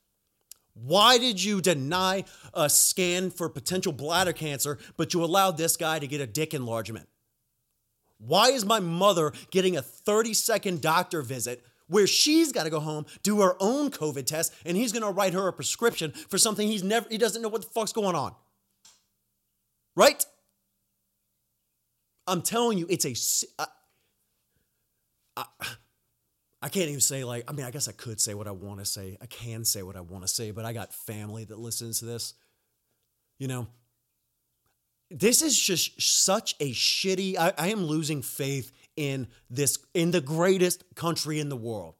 [0.72, 5.98] Why did you deny a scan for potential bladder cancer, but you allowed this guy
[5.98, 7.08] to get a dick enlargement?
[8.24, 12.78] Why is my mother getting a 30 second doctor visit where she's got to go
[12.78, 16.38] home, do her own COVID test, and he's going to write her a prescription for
[16.38, 18.34] something he's never, he doesn't know what the fuck's going on?
[19.96, 20.24] Right?
[22.26, 23.14] I'm telling you, it's a.
[23.58, 23.66] I,
[25.36, 25.66] uh, I,
[26.62, 27.44] I can't even say like.
[27.48, 29.16] I mean, I guess I could say what I want to say.
[29.20, 32.04] I can say what I want to say, but I got family that listens to
[32.04, 32.34] this.
[33.38, 33.66] You know,
[35.10, 37.36] this is just such a shitty.
[37.36, 41.94] I, I am losing faith in this in the greatest country in the world.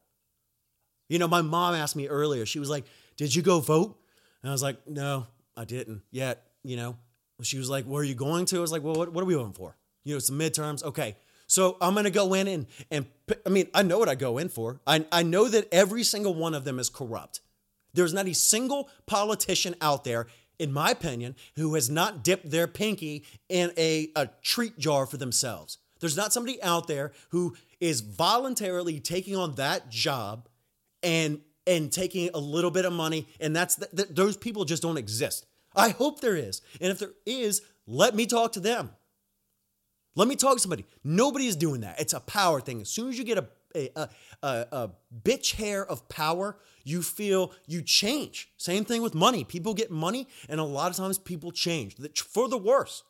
[1.09, 2.46] You know, my mom asked me earlier.
[2.46, 2.85] She was like,
[3.16, 3.99] did you go vote?
[4.42, 6.46] And I was like, no, I didn't yet.
[6.62, 6.96] You know,
[7.42, 8.59] she was like, where are you going to?
[8.59, 9.77] I was like, well, what, what are we voting for?
[10.05, 10.85] You know, some midterms.
[10.85, 11.16] Okay.
[11.46, 13.07] So I'm to go in and, and
[13.44, 14.81] I mean, I know what I go in for.
[14.87, 17.40] I, I know that every single one of them is corrupt.
[17.92, 20.29] There's not a single politician out there,
[20.61, 25.16] in my opinion, who has not dipped their pinky in a, a treat jar for
[25.16, 25.79] themselves.
[26.01, 30.49] There's not somebody out there who is voluntarily taking on that job
[31.03, 34.83] and and taking a little bit of money and that's th- th- those people just
[34.83, 35.46] don't exist.
[35.75, 36.62] I hope there is.
[36.81, 38.90] And if there is, let me talk to them.
[40.16, 40.85] Let me talk to somebody.
[41.05, 42.01] Nobody is doing that.
[42.01, 42.81] It's a power thing.
[42.81, 44.09] As soon as you get a, a, a,
[44.42, 44.90] a
[45.22, 48.50] bitch hair of power, you feel you change.
[48.56, 49.44] Same thing with money.
[49.44, 53.02] People get money, and a lot of times people change for the worse.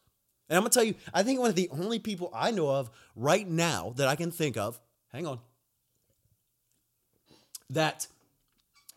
[0.49, 2.91] And I'm gonna tell you, I think one of the only people I know of
[3.15, 4.81] right now that I can think of,
[5.13, 5.39] hang on,
[7.71, 8.09] that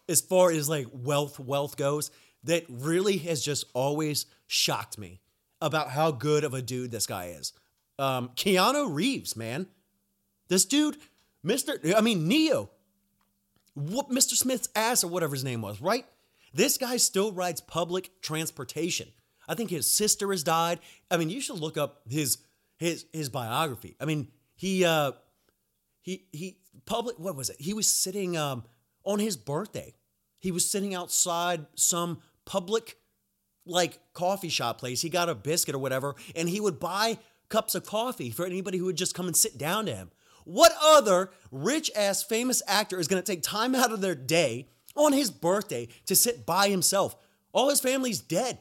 [0.09, 2.11] as far as like wealth, wealth goes,
[2.43, 5.21] that really has just always shocked me
[5.61, 7.53] about how good of a dude this guy is.
[7.97, 9.67] Um, Keanu Reeves, man.
[10.49, 10.97] This dude,
[11.45, 11.95] Mr.
[11.95, 12.69] I mean, Neo,
[13.75, 14.33] whoop Mr.
[14.33, 16.05] Smith's ass or whatever his name was, right?
[16.53, 19.07] This guy still rides public transportation.
[19.47, 20.79] I think his sister has died.
[21.11, 22.37] I mean, you should look up his
[22.77, 23.95] his his biography.
[23.99, 25.13] I mean, he uh
[26.01, 27.57] he he public what was it?
[27.59, 28.63] He was sitting um
[29.03, 29.93] on his birthday.
[30.39, 32.97] He was sitting outside some public
[33.65, 35.01] like coffee shop place.
[35.01, 37.17] He got a biscuit or whatever, and he would buy
[37.49, 40.11] cups of coffee for anybody who would just come and sit down to him.
[40.45, 44.69] What other rich ass famous actor is going to take time out of their day
[44.95, 47.15] on his birthday to sit by himself?
[47.53, 48.59] All his family's dead.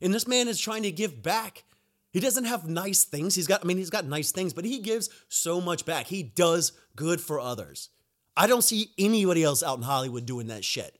[0.00, 1.64] And this man is trying to give back.
[2.12, 3.34] He doesn't have nice things.
[3.34, 6.08] He's got, I mean, he's got nice things, but he gives so much back.
[6.08, 7.88] He does good for others.
[8.36, 10.98] I don't see anybody else out in Hollywood doing that shit.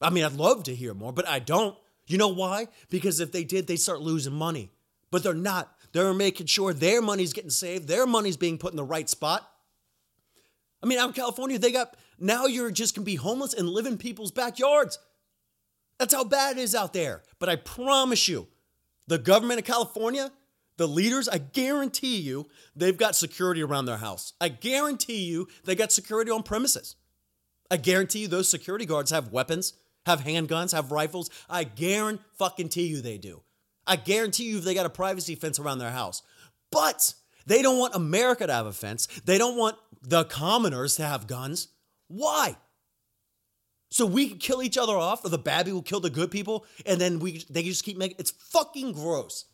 [0.00, 1.76] I mean, I'd love to hear more, but I don't.
[2.06, 2.68] You know why?
[2.90, 4.70] Because if they did, they'd start losing money.
[5.10, 5.73] But they're not.
[5.94, 9.48] They're making sure their money's getting saved, their money's being put in the right spot.
[10.82, 13.86] I mean, out in California, they got now you're just gonna be homeless and live
[13.86, 14.98] in people's backyards.
[15.98, 17.22] That's how bad it is out there.
[17.38, 18.48] But I promise you,
[19.06, 20.32] the government of California,
[20.78, 24.32] the leaders, I guarantee you, they've got security around their house.
[24.40, 26.96] I guarantee you, they got security on premises.
[27.70, 29.74] I guarantee you, those security guards have weapons,
[30.06, 31.30] have handguns, have rifles.
[31.48, 33.42] I guarantee you they do.
[33.86, 36.22] I guarantee you if they got a privacy fence around their house.
[36.70, 37.14] But
[37.46, 39.06] they don't want America to have a fence.
[39.24, 41.68] They don't want the commoners to have guns.
[42.08, 42.56] Why?
[43.90, 46.66] So we can kill each other off, or the bad people kill the good people,
[46.84, 49.44] and then we they just keep making it's fucking gross.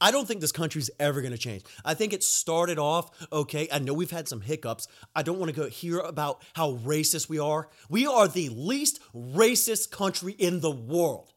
[0.00, 1.64] I don't think this country's ever gonna change.
[1.84, 3.66] I think it started off okay.
[3.72, 4.86] I know we've had some hiccups.
[5.16, 7.68] I don't want to go hear about how racist we are.
[7.88, 11.32] We are the least racist country in the world.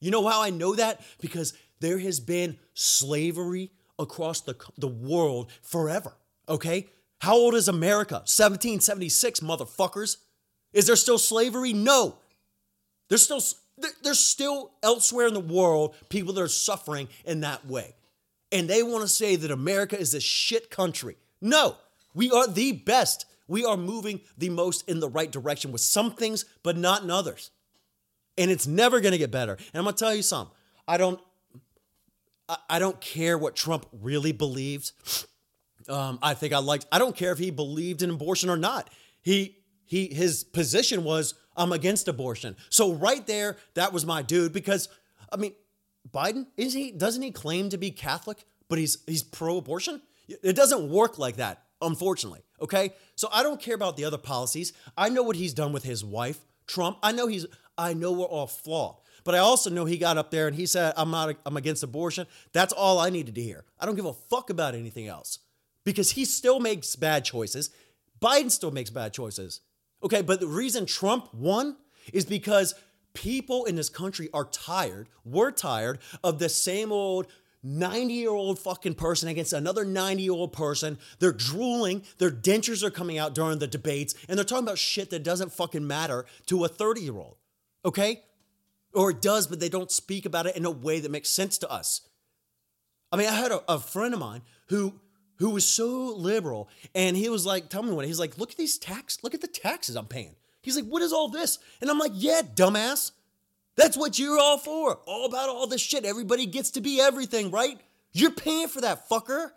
[0.00, 1.00] You know how I know that?
[1.20, 6.12] Because there has been slavery across the, the world forever.
[6.48, 6.86] Okay?
[7.20, 8.16] How old is America?
[8.16, 10.18] 1776, motherfuckers.
[10.72, 11.72] Is there still slavery?
[11.72, 12.18] No.
[13.08, 13.40] There's still
[14.02, 17.94] there's still elsewhere in the world people that are suffering in that way.
[18.50, 21.16] And they want to say that America is a shit country.
[21.40, 21.76] No,
[22.14, 23.26] we are the best.
[23.48, 27.10] We are moving the most in the right direction with some things, but not in
[27.10, 27.50] others.
[28.38, 29.54] And it's never going to get better.
[29.54, 30.54] And I'm going to tell you something.
[30.86, 31.20] I don't
[32.68, 34.92] I don't care what Trump really believes.
[35.88, 36.86] Um, I think I liked.
[36.92, 38.90] I don't care if he believed in abortion or not.
[39.22, 42.56] He he his position was I'm against abortion.
[42.70, 44.88] So right there, that was my dude because
[45.32, 45.54] I mean,
[46.08, 50.00] Biden is he doesn't he claim to be Catholic, but he's he's pro-abortion?
[50.28, 52.42] It doesn't work like that, unfortunately.
[52.60, 52.94] Okay?
[53.14, 54.72] So I don't care about the other policies.
[54.96, 56.98] I know what he's done with his wife, Trump.
[57.02, 57.46] I know he's
[57.78, 58.96] I know we're all flawed.
[59.24, 61.82] But I also know he got up there and he said, I'm not I'm against
[61.82, 62.26] abortion.
[62.52, 63.64] That's all I needed to hear.
[63.78, 65.40] I don't give a fuck about anything else.
[65.84, 67.70] Because he still makes bad choices.
[68.20, 69.60] Biden still makes bad choices.
[70.02, 71.76] Okay, but the reason Trump won
[72.12, 72.74] is because
[73.14, 77.26] people in this country are tired, we're tired of the same old
[77.66, 80.98] 90 year old fucking person against another 90 year old person.
[81.18, 85.10] They're drooling, their dentures are coming out during the debates, and they're talking about shit
[85.10, 87.36] that doesn't fucking matter to a 30 year old.
[87.84, 88.22] Okay?
[88.94, 91.58] Or it does, but they don't speak about it in a way that makes sense
[91.58, 92.02] to us.
[93.12, 95.00] I mean, I had a, a friend of mine who
[95.38, 98.56] who was so liberal, and he was like, tell me what, he's like, look at
[98.56, 100.34] these tax, look at the taxes I'm paying.
[100.62, 101.58] He's like, what is all this?
[101.80, 103.12] And I'm like, yeah, dumbass.
[103.76, 104.98] That's what you're all for.
[105.06, 106.04] All about all this shit.
[106.04, 107.78] Everybody gets to be everything, right?
[108.12, 109.50] You're paying for that, fucker.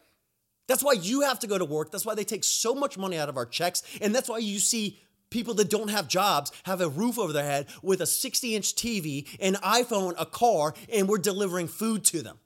[0.68, 1.92] That's why you have to go to work.
[1.92, 3.82] That's why they take so much money out of our checks.
[4.02, 7.44] And that's why you see people that don't have jobs have a roof over their
[7.44, 12.22] head with a 60 inch TV, an iPhone, a car, and we're delivering food to
[12.22, 12.40] them.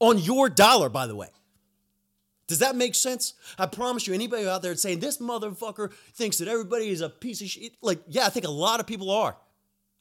[0.00, 1.28] On your dollar, by the way.
[2.46, 3.34] Does that make sense?
[3.58, 7.40] I promise you, anybody out there saying this motherfucker thinks that everybody is a piece
[7.40, 9.36] of shit, like, yeah, I think a lot of people are.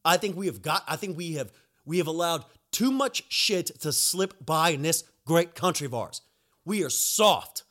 [0.06, 1.52] I think we have got, I think we have,
[1.86, 6.22] we have allowed too much shit to slip by in this great country of ours.
[6.66, 7.64] We are soft.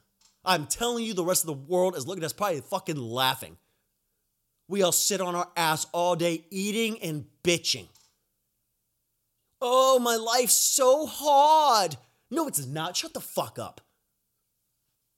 [0.44, 3.56] I'm telling you, the rest of the world is looking at us probably fucking laughing.
[4.68, 7.88] We all sit on our ass all day eating and bitching.
[9.60, 11.96] Oh, my life's so hard.
[12.30, 12.96] No, it's not.
[12.96, 13.80] Shut the fuck up.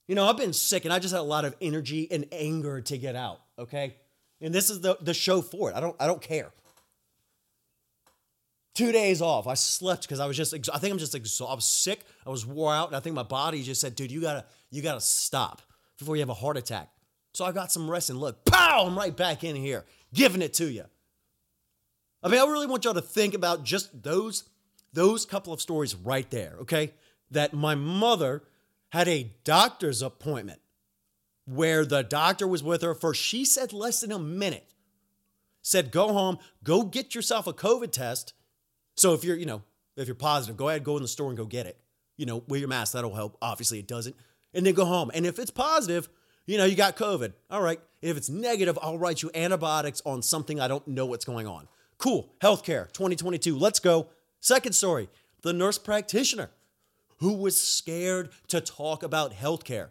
[0.06, 2.80] You know, I've been sick and I just had a lot of energy and anger
[2.82, 3.96] to get out, okay?
[4.40, 5.76] And this is the, the show for it.
[5.76, 6.52] I don't I don't care.
[8.74, 9.46] Two days off.
[9.46, 11.52] I slept because I was just I think I'm just exhausted.
[11.52, 12.00] I was sick.
[12.26, 14.82] I was wore out, and I think my body just said, dude, you gotta you
[14.82, 15.62] gotta stop
[15.98, 16.90] before you have a heart attack.
[17.34, 20.54] So I got some rest and look, pow, I'm right back in here, giving it
[20.54, 20.84] to you.
[22.22, 24.44] I mean, I really want y'all to think about just those
[24.92, 26.92] those couple of stories right there, okay?
[27.30, 28.44] That my mother
[28.90, 30.60] had a doctor's appointment
[31.46, 34.72] where the doctor was with her for, she said, less than a minute.
[35.62, 38.32] Said, go home, go get yourself a COVID test.
[38.96, 39.62] So if you're, you know,
[39.96, 41.78] if you're positive, go ahead, go in the store and go get it.
[42.16, 43.36] You know, wear your mask, that'll help.
[43.42, 44.14] Obviously, it doesn't.
[44.52, 45.10] And then go home.
[45.14, 46.08] And if it's positive,
[46.46, 47.32] you know, you got COVID.
[47.50, 47.80] All right.
[48.02, 51.68] If it's negative, I'll write you antibiotics on something I don't know what's going on.
[51.98, 52.32] Cool.
[52.40, 53.56] Healthcare 2022.
[53.56, 54.08] Let's go.
[54.40, 55.08] Second story
[55.42, 56.50] the nurse practitioner
[57.18, 59.88] who was scared to talk about healthcare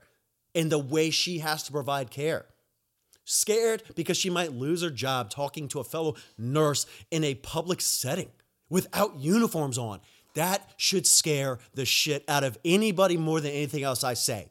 [0.56, 2.46] and the way she has to provide care.
[3.26, 7.82] Scared because she might lose her job talking to a fellow nurse in a public
[7.82, 8.30] setting
[8.74, 10.00] without uniforms on.
[10.34, 14.50] That should scare the shit out of anybody more than anything else I say.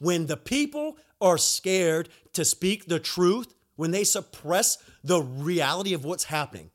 [0.00, 6.04] When the people are scared to speak the truth, when they suppress the reality of
[6.04, 6.70] what's happening,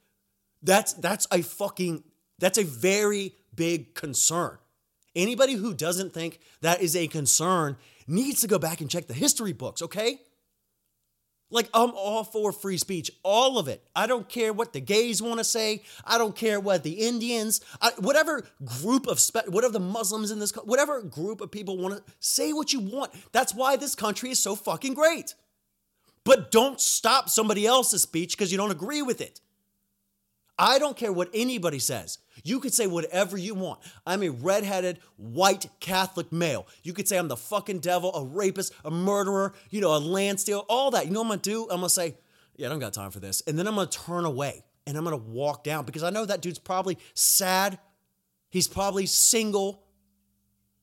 [0.63, 2.03] that's that's a fucking
[2.39, 4.57] that's a very big concern.
[5.15, 9.13] Anybody who doesn't think that is a concern needs to go back and check the
[9.13, 10.21] history books, okay?
[11.49, 13.81] Like, I'm all for free speech, all of it.
[13.95, 15.83] I don't care what the gays want to say.
[16.03, 18.43] I don't care what the Indians, I, whatever
[18.81, 22.51] group of, spe- whatever the Muslims in this, whatever group of people want to say
[22.51, 23.13] what you want.
[23.31, 25.35] That's why this country is so fucking great.
[26.25, 29.39] But don't stop somebody else's speech because you don't agree with it.
[30.59, 32.17] I don't care what anybody says.
[32.43, 33.79] You could say whatever you want.
[34.05, 36.67] I'm a redheaded white Catholic male.
[36.83, 40.39] You could say I'm the fucking devil, a rapist, a murderer, you know, a land
[40.39, 41.05] steal, all that.
[41.05, 41.63] You know what I'm gonna do?
[41.63, 42.15] I'm gonna say,
[42.55, 43.41] yeah, I don't got time for this.
[43.47, 46.41] And then I'm gonna turn away and I'm gonna walk down because I know that
[46.41, 47.77] dude's probably sad.
[48.49, 49.83] He's probably single.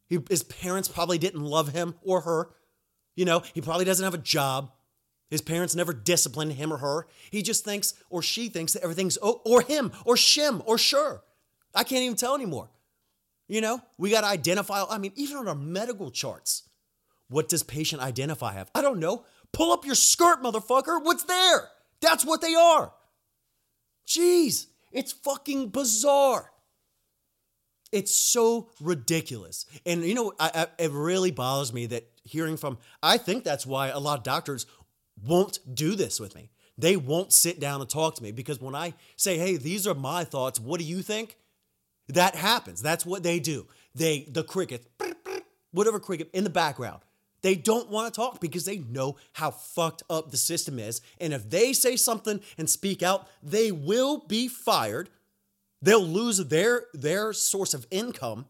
[0.07, 2.51] He, his parents probably didn't love him or her.
[3.17, 4.71] You know, he probably doesn't have a job.
[5.31, 7.07] His parents never disciplined him or her.
[7.31, 11.23] He just thinks or she thinks that everything's oh, or him or shim or sure.
[11.75, 12.71] I can't even tell anymore.
[13.49, 14.85] You know, we got to identify.
[14.89, 16.63] I mean, even on our medical charts,
[17.29, 18.71] what does patient identify have?
[18.75, 19.25] I don't know.
[19.53, 21.03] Pull up your skirt, motherfucker.
[21.03, 21.69] What's there?
[22.01, 22.93] That's what they are.
[24.07, 26.51] Jeez, it's fucking bizarre.
[27.93, 29.67] It's so ridiculous.
[29.87, 33.65] And you know, I, I, it really bothers me that hearing from, I think that's
[33.65, 34.67] why a lot of doctors
[35.23, 36.51] won't do this with me.
[36.77, 39.95] They won't sit down and talk to me because when I say, hey, these are
[39.95, 41.37] my thoughts, what do you think?
[42.09, 42.83] That happens.
[42.83, 43.67] That's what they do.
[43.95, 44.87] They, the cricket,
[45.71, 47.03] whatever cricket in the background,
[47.43, 51.01] they don't want to talk because they know how fucked up the system is.
[51.21, 55.11] And if they say something and speak out, they will be fired.
[55.81, 58.47] They'll lose their, their source of income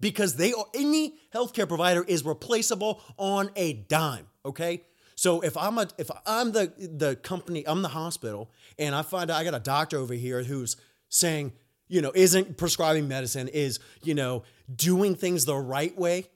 [0.00, 4.26] because they are, any healthcare provider is replaceable on a dime.
[4.44, 4.82] Okay.
[5.18, 9.32] So if I'm a if I'm the the company, I'm the hospital, and I find
[9.32, 10.76] out I got a doctor over here who's
[11.08, 11.54] saying,
[11.88, 16.26] you know, isn't prescribing medicine, is you know doing things the right way,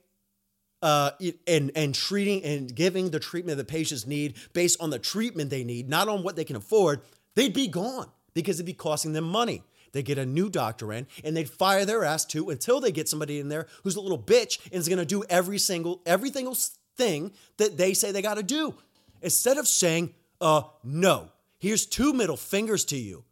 [0.81, 1.11] uh,
[1.47, 5.63] and and treating and giving the treatment that patients need based on the treatment they
[5.63, 6.99] need, not on what they can afford,
[7.35, 9.63] they'd be gone because it'd be costing them money.
[9.93, 13.07] They get a new doctor in and they'd fire their ass too until they get
[13.07, 16.57] somebody in there who's a little bitch and is gonna do every single every single
[16.97, 18.75] thing that they say they got to do.
[19.21, 23.23] Instead of saying, uh, no, here's two middle fingers to you.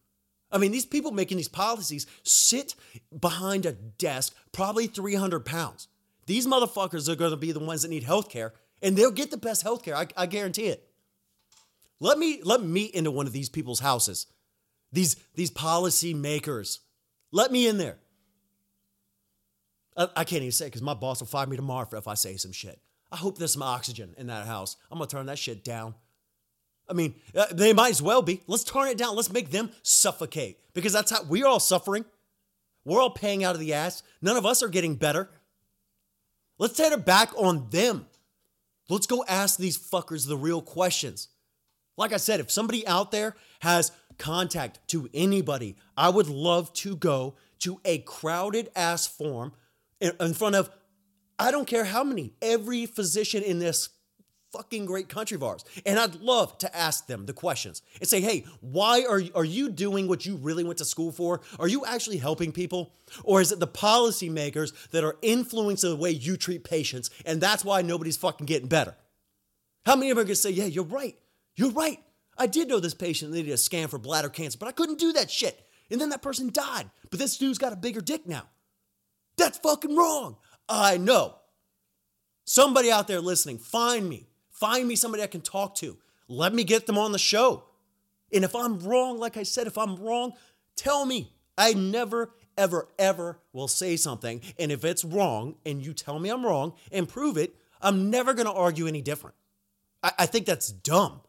[0.51, 2.75] I mean, these people making these policies sit
[3.17, 5.87] behind a desk, probably 300 pounds.
[6.25, 9.31] These motherfuckers are going to be the ones that need health care, and they'll get
[9.31, 9.95] the best health care.
[9.95, 10.87] I, I guarantee it.
[11.99, 14.25] Let me let me into one of these people's houses.
[14.91, 16.79] These these policy makers.
[17.31, 17.97] Let me in there.
[19.95, 22.37] I, I can't even say because my boss will fire me tomorrow if I say
[22.37, 22.79] some shit.
[23.11, 24.77] I hope there's some oxygen in that house.
[24.89, 25.95] I'm gonna turn that shit down.
[26.89, 28.41] I mean, uh, they might as well be.
[28.47, 29.15] Let's turn it down.
[29.15, 32.05] Let's make them suffocate because that's how we're all suffering.
[32.83, 34.03] We're all paying out of the ass.
[34.21, 35.29] None of us are getting better.
[36.57, 38.07] Let's turn it back on them.
[38.89, 41.29] Let's go ask these fuckers the real questions.
[41.97, 46.95] Like I said, if somebody out there has contact to anybody, I would love to
[46.95, 49.53] go to a crowded ass forum
[49.99, 50.69] in, in front of,
[51.41, 53.89] I don't care how many, every physician in this
[54.51, 55.65] fucking great country of ours.
[55.87, 59.69] And I'd love to ask them the questions and say, hey, why are, are you
[59.69, 61.41] doing what you really went to school for?
[61.57, 62.93] Are you actually helping people?
[63.23, 67.09] Or is it the policymakers that are influencing the way you treat patients?
[67.25, 68.95] And that's why nobody's fucking getting better.
[69.83, 71.17] How many of them are gonna say, yeah, you're right.
[71.55, 71.99] You're right.
[72.37, 75.13] I did know this patient needed a scan for bladder cancer, but I couldn't do
[75.13, 75.67] that shit.
[75.89, 76.91] And then that person died.
[77.09, 78.43] But this dude's got a bigger dick now.
[79.37, 80.37] That's fucking wrong.
[80.71, 81.35] I know.
[82.45, 84.27] Somebody out there listening, find me.
[84.51, 85.97] Find me somebody I can talk to.
[86.27, 87.65] Let me get them on the show.
[88.33, 90.33] And if I'm wrong, like I said, if I'm wrong,
[90.75, 91.33] tell me.
[91.57, 94.41] I never, ever, ever will say something.
[94.57, 98.33] And if it's wrong and you tell me I'm wrong and prove it, I'm never
[98.33, 99.35] going to argue any different.
[100.01, 101.21] I, I think that's dumb.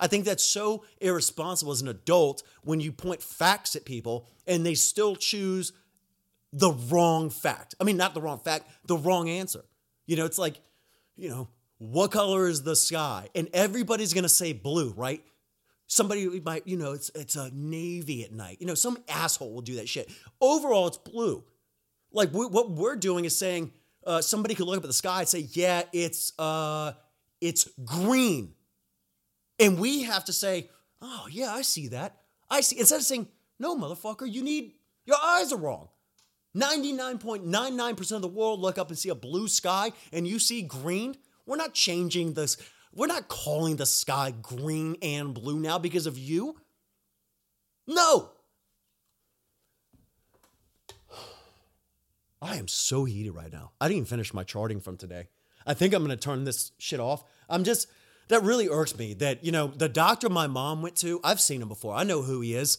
[0.00, 4.64] I think that's so irresponsible as an adult when you point facts at people and
[4.64, 5.72] they still choose
[6.52, 7.74] the wrong fact.
[7.80, 9.64] I mean, not the wrong fact, the wrong answer.
[10.06, 10.60] You know, it's like,
[11.16, 13.28] you know, what color is the sky?
[13.34, 15.22] And everybody's gonna say blue, right?
[15.86, 18.58] Somebody might, you know, it's it's a navy at night.
[18.60, 20.10] You know, some asshole will do that shit.
[20.40, 21.44] Overall, it's blue.
[22.12, 23.72] Like we, what we're doing is saying
[24.06, 26.92] uh, somebody could look up at the sky and say, yeah, it's uh,
[27.40, 28.54] it's green,
[29.58, 30.70] and we have to say,
[31.00, 32.16] oh yeah, I see that.
[32.50, 32.78] I see.
[32.78, 33.28] Instead of saying,
[33.58, 34.72] no, motherfucker, you need
[35.06, 35.88] your eyes are wrong.
[36.60, 41.16] 99.99% of the world look up and see a blue sky and you see green.
[41.46, 42.56] We're not changing this.
[42.94, 46.56] We're not calling the sky green and blue now because of you.
[47.86, 48.30] No.
[52.40, 53.72] I am so heated right now.
[53.80, 55.28] I didn't even finish my charting from today.
[55.66, 57.24] I think I'm going to turn this shit off.
[57.48, 57.88] I'm just,
[58.28, 61.60] that really irks me that, you know, the doctor my mom went to, I've seen
[61.60, 61.94] him before.
[61.94, 62.78] I know who he is.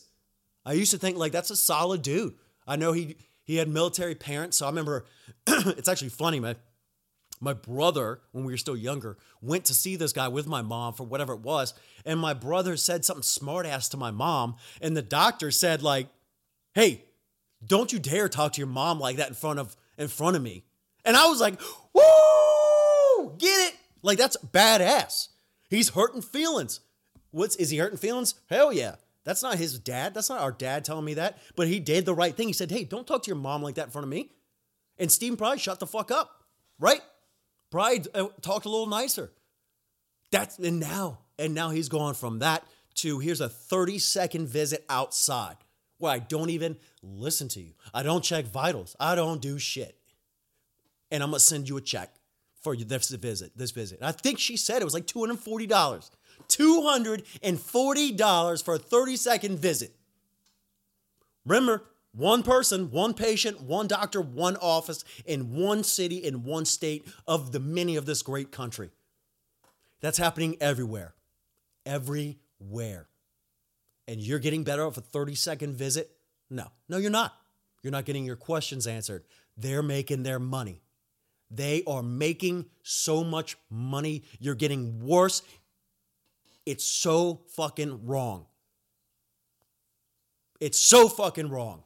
[0.66, 2.36] I used to think like that's a solid dude.
[2.68, 3.18] I know he
[3.50, 5.06] he had military parents, so I remember
[5.48, 6.56] it's actually funny, man
[7.42, 10.94] my brother, when we were still younger, went to see this guy with my mom
[10.94, 11.74] for whatever it was.
[12.06, 14.56] And my brother said something smart ass to my mom.
[14.82, 16.08] And the doctor said, like,
[16.74, 17.06] hey,
[17.66, 20.42] don't you dare talk to your mom like that in front of in front of
[20.42, 20.64] me.
[21.04, 21.60] And I was like,
[21.94, 23.76] woo, get it?
[24.02, 25.30] Like that's badass.
[25.70, 26.80] He's hurting feelings.
[27.32, 28.36] What's is he hurting feelings?
[28.50, 28.96] Hell yeah.
[29.26, 30.14] That's not his dad.
[30.14, 31.38] That's not our dad telling me that.
[31.56, 32.48] But he did the right thing.
[32.48, 34.32] He said, hey, don't talk to your mom like that in front of me.
[34.98, 36.44] And Steve probably shut the fuck up.
[36.80, 37.02] Right?
[37.72, 39.32] Pride uh, talked a little nicer.
[40.32, 42.64] That's and now and now he's gone from that
[42.96, 45.58] to here's a 30 second visit outside
[45.98, 47.74] where I don't even listen to you.
[47.94, 48.96] I don't check vitals.
[49.00, 49.98] I don't do shit.
[51.12, 52.14] And I'm gonna send you a check
[52.62, 53.52] for this visit.
[53.56, 54.00] This visit.
[54.00, 56.10] And I think she said it was like $240.
[56.48, 59.96] $240 for a 30 second visit.
[61.46, 67.08] Remember, one person, one patient, one doctor, one office in one city, in one state
[67.28, 68.90] of the many of this great country.
[70.02, 71.14] That's happening everywhere.
[71.86, 73.08] Everywhere.
[74.08, 76.12] And you're getting better off a 30 second visit?
[76.50, 77.36] No, no, you're not.
[77.84, 79.24] You're not getting your questions answered.
[79.56, 80.82] They're making their money.
[81.52, 84.24] They are making so much money.
[84.40, 85.42] You're getting worse.
[86.70, 88.46] It's so fucking wrong.
[90.60, 91.82] It's so fucking wrong.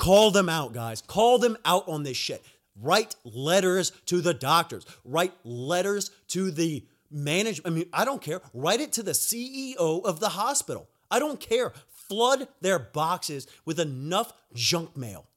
[0.00, 1.00] Call them out, guys.
[1.00, 2.42] Call them out on this shit.
[2.74, 4.84] Write letters to the doctors.
[5.04, 7.72] Write letters to the management.
[7.72, 8.40] I mean, I don't care.
[8.52, 10.88] Write it to the CEO of the hospital.
[11.12, 11.72] I don't care.
[12.08, 15.28] Flood their boxes with enough junk mail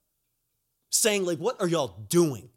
[0.89, 2.49] saying, like, what are y'all doing?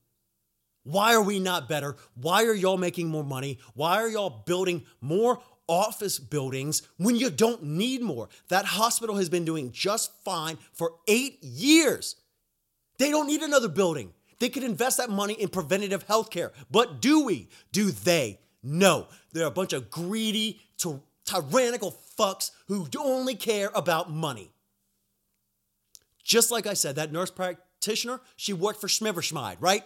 [0.84, 1.96] Why are we not better?
[2.14, 3.58] Why are y'all making more money?
[3.74, 8.28] Why are y'all building more office buildings when you don't need more.
[8.48, 12.16] That hospital has been doing just fine for eight years.
[12.98, 14.12] They don't need another building.
[14.40, 16.52] They could invest that money in preventative health care.
[16.70, 17.48] But do we?
[17.72, 18.40] Do they?
[18.62, 19.08] No.
[19.32, 20.60] They're a bunch of greedy,
[21.24, 24.50] tyrannical fucks who only care about money.
[26.22, 29.84] Just like I said, that nurse practitioner, she worked for Schmiverschmide, right?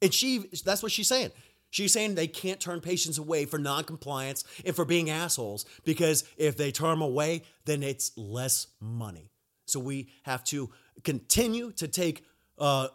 [0.00, 1.30] And she, that's what she's saying.
[1.70, 6.56] She's saying they can't turn patients away for noncompliance and for being assholes because if
[6.56, 9.30] they turn them away, then it's less money.
[9.66, 10.70] So we have to
[11.04, 12.24] continue to take
[12.56, 12.88] uh,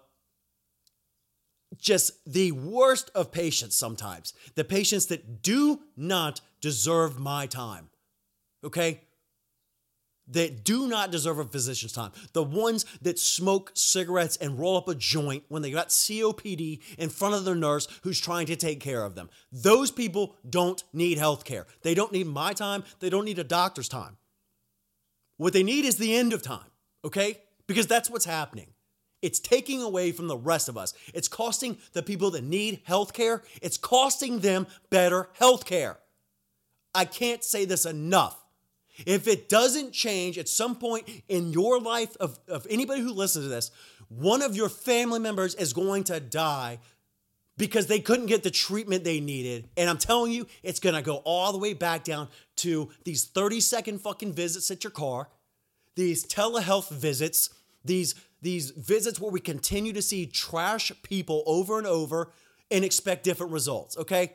[1.78, 4.34] just the worst of patients sometimes.
[4.56, 7.89] The patients that do not deserve my time.
[8.64, 9.01] Okay?
[10.30, 12.12] That do not deserve a physician's time.
[12.32, 17.10] The ones that smoke cigarettes and roll up a joint when they got COPD in
[17.10, 19.30] front of their nurse who's trying to take care of them.
[19.52, 21.68] Those people don't need health care.
[21.82, 22.86] They don't need my time.
[23.02, 24.18] They don't need a doctor's time.
[25.38, 26.72] What they need is the end of time,
[27.04, 27.40] okay?
[27.68, 28.68] Because that's what's happening.
[29.22, 30.94] It's taking away from the rest of us.
[31.14, 35.98] It's costing the people that need health care, it's costing them better health care.
[36.94, 38.43] I can't say this enough.
[39.06, 43.46] If it doesn't change at some point in your life of, of anybody who listens
[43.46, 43.72] to this,
[44.08, 46.80] one of your family members is going to die
[47.58, 49.70] because they couldn't get the treatment they needed.
[49.78, 53.60] And I'm telling you, it's gonna go all the way back down to these 30
[53.60, 55.30] second fucking visits at your car,
[55.96, 57.50] these telehealth visits,
[57.86, 62.34] these these visits where we continue to see trash people over and over
[62.70, 64.34] and expect different results, okay?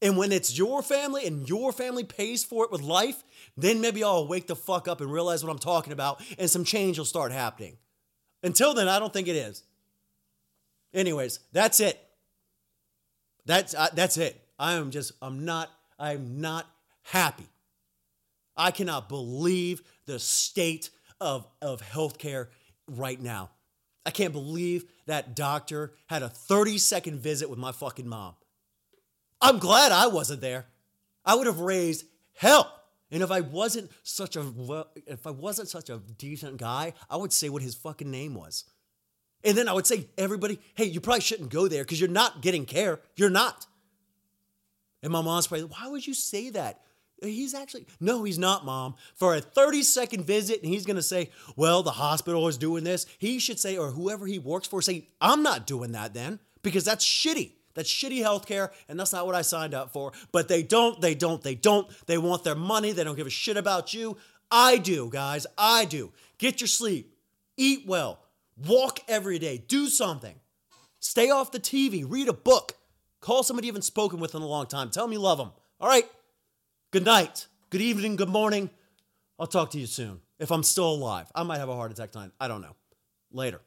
[0.00, 3.24] And when it's your family and your family pays for it with life,
[3.56, 6.64] then maybe I'll wake the fuck up and realize what I'm talking about and some
[6.64, 7.76] change will start happening.
[8.42, 9.64] Until then, I don't think it is.
[10.94, 11.98] Anyways, that's it.
[13.44, 14.40] That's uh, that's it.
[14.58, 16.66] I am just I'm not I'm not
[17.02, 17.48] happy.
[18.56, 20.90] I cannot believe the state
[21.20, 22.48] of of healthcare
[22.86, 23.50] right now.
[24.06, 28.34] I can't believe that doctor had a 30 second visit with my fucking mom.
[29.40, 30.66] I'm glad I wasn't there.
[31.24, 32.74] I would have raised hell.
[33.10, 34.44] And if I wasn't such a
[35.06, 38.64] if I wasn't such a decent guy, I would say what his fucking name was.
[39.44, 42.42] And then I would say everybody, hey, you probably shouldn't go there because you're not
[42.42, 43.00] getting care.
[43.16, 43.66] You're not.
[45.02, 46.80] And my mom's probably, why would you say that?
[47.22, 48.94] He's actually, no, he's not, mom.
[49.14, 53.06] For a 30 second visit, and he's gonna say, well, the hospital is doing this.
[53.18, 56.84] He should say, or whoever he works for, say, I'm not doing that then because
[56.84, 57.52] that's shitty.
[57.78, 60.12] That's shitty healthcare, and that's not what I signed up for.
[60.32, 61.86] But they don't, they don't, they don't.
[62.08, 62.90] They want their money.
[62.90, 64.16] They don't give a shit about you.
[64.50, 65.46] I do, guys.
[65.56, 66.10] I do.
[66.38, 67.14] Get your sleep,
[67.56, 68.18] eat well,
[68.66, 70.34] walk every day, do something.
[70.98, 72.72] Stay off the TV, read a book,
[73.20, 74.90] call somebody you haven't spoken with in a long time.
[74.90, 75.52] Tell them you love them.
[75.80, 76.04] All right.
[76.90, 78.70] Good night, good evening, good morning.
[79.38, 80.20] I'll talk to you soon.
[80.40, 82.32] If I'm still alive, I might have a heart attack tonight.
[82.40, 82.74] I don't know.
[83.30, 83.60] Later.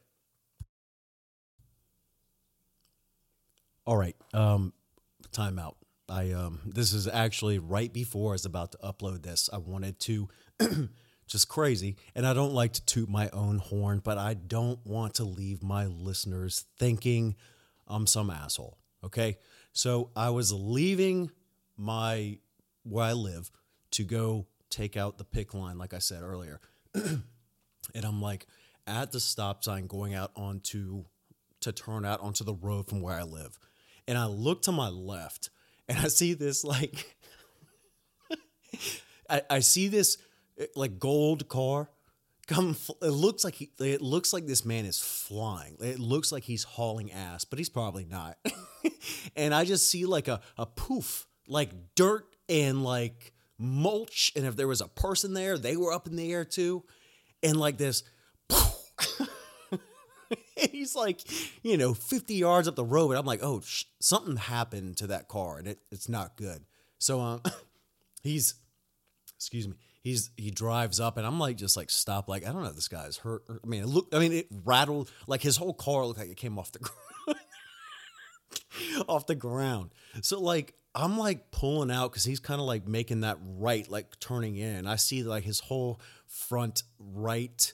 [3.86, 4.16] All right.
[4.34, 4.74] Um,
[5.32, 5.78] time out.
[6.08, 9.50] I um, this is actually right before I was about to upload this.
[9.52, 10.30] I wanted to
[11.28, 15.16] just crazy, and I don't like to toot my own horn, but I don't want
[15.16, 17.36] to leave my listeners thinking
[17.88, 18.78] I'm some asshole.
[19.04, 19.38] Okay,
[19.72, 21.32] so I was leaving
[21.78, 22.40] my
[22.84, 23.50] where I live
[23.92, 26.60] to go take out the PICC line, like I said earlier,
[26.94, 27.24] and
[28.04, 28.48] I'm like
[28.86, 31.06] at the stop sign going out onto
[31.62, 33.58] to turn out onto the road from where I live
[34.12, 35.51] and I look to my left
[35.88, 37.16] and I see this like
[39.30, 40.18] I, I see this
[40.59, 41.89] eh, like gold car
[42.45, 45.78] come it looks like he, it looks like this man is flying.
[45.80, 48.38] It looks like he's hauling ass but he's probably not.
[49.36, 54.55] And i just see like a, a poof like dirt and like mulch and if
[54.55, 56.84] there was a person there they were up in the air too.
[57.41, 58.03] And like this
[60.72, 61.22] he's like,
[61.64, 63.12] you know, 50 yards up the road.
[63.12, 66.66] And I'm like, oh, sh- something happened to that car and it, it's not good.
[66.99, 67.41] So um,
[68.24, 68.55] he's,
[69.36, 72.28] excuse me, he's he drives up and I'm like, just like stop.
[72.28, 73.43] Like, I don't know if this guy's hurt.
[73.49, 76.38] I mean, it looked, I mean, it rattled, like his whole car looked like it
[76.38, 76.80] came off the
[77.26, 77.39] ground.
[79.07, 79.91] off the ground.
[80.22, 84.20] So like I'm like pulling out because he's kind of like making that right, like
[84.20, 84.88] turning in.
[84.88, 87.74] I see like his whole front right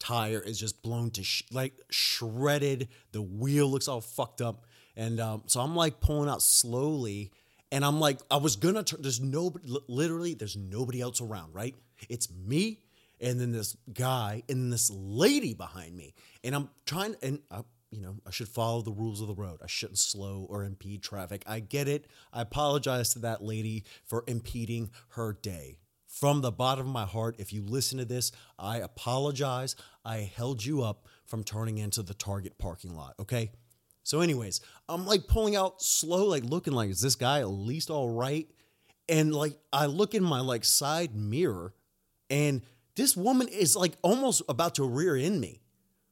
[0.00, 2.88] tire is just blown to sh- like shredded.
[3.12, 4.64] The wheel looks all fucked up,
[4.96, 7.30] and um, so I'm like pulling out slowly,
[7.70, 9.02] and I'm like, I was gonna turn.
[9.02, 11.76] There's nobody, literally, there's nobody else around, right?
[12.08, 12.80] It's me,
[13.20, 18.00] and then this guy, and this lady behind me, and I'm trying, and I, you
[18.00, 19.60] know, I should follow the rules of the road.
[19.62, 21.42] I shouldn't slow or impede traffic.
[21.46, 22.06] I get it.
[22.32, 25.76] I apologize to that lady for impeding her day
[26.20, 29.74] from the bottom of my heart, if you listen to this, I apologize.
[30.04, 33.52] I held you up from turning into the Target parking lot, okay?
[34.02, 37.88] So, anyways, I'm like pulling out slow, like looking like, is this guy at least
[37.88, 38.46] all right?
[39.08, 41.72] And like, I look in my like side mirror,
[42.28, 42.60] and
[42.96, 45.62] this woman is like almost about to rear end me,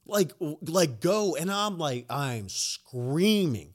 [0.06, 0.32] like,
[0.62, 1.36] like go.
[1.36, 3.74] And I'm like, I'm screaming.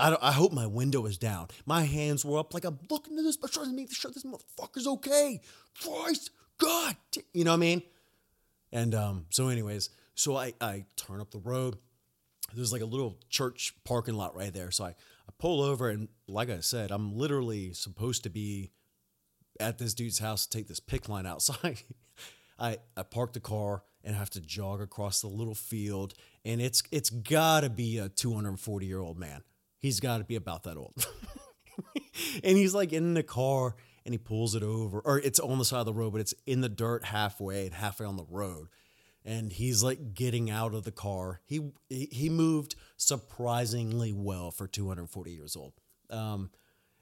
[0.00, 1.48] I, I hope my window is down.
[1.66, 4.24] My hands were up like I'm looking at this, but trying to make sure this
[4.24, 5.40] motherfucker's okay.
[5.80, 6.96] Christ, God,
[7.32, 7.82] you know what I mean?
[8.72, 11.78] And um, so, anyways, so I, I turn up the road
[12.54, 14.70] there's like a little church parking lot right there.
[14.70, 18.70] So I, I pull over and like I said, I'm literally supposed to be
[19.58, 21.82] at this dude's house to take this PICC line outside.
[22.58, 26.14] I, I park the car and have to jog across the little field.
[26.44, 29.42] And it's it's gotta be a 240 year old man.
[29.80, 30.94] He's gotta be about that old.
[32.44, 33.74] and he's like in the car
[34.04, 36.34] and he pulls it over, or it's on the side of the road, but it's
[36.46, 38.68] in the dirt halfway and halfway on the road.
[39.24, 41.40] And he's like getting out of the car.
[41.44, 45.74] He he moved surprisingly well for 240 years old.
[46.08, 46.50] Um,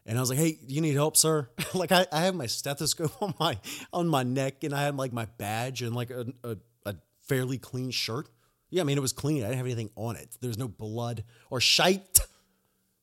[0.05, 3.13] and I was like, "Hey, you need help, sir?" like I, I have my stethoscope
[3.23, 3.59] on my
[3.93, 6.57] on my neck, and I had like my badge and like a, a,
[6.87, 8.29] a fairly clean shirt.
[8.71, 9.43] Yeah, I mean it was clean.
[9.43, 10.37] I didn't have anything on it.
[10.41, 12.19] There's no blood or shite,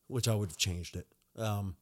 [0.07, 1.07] which I would have changed it.
[1.37, 1.75] Um,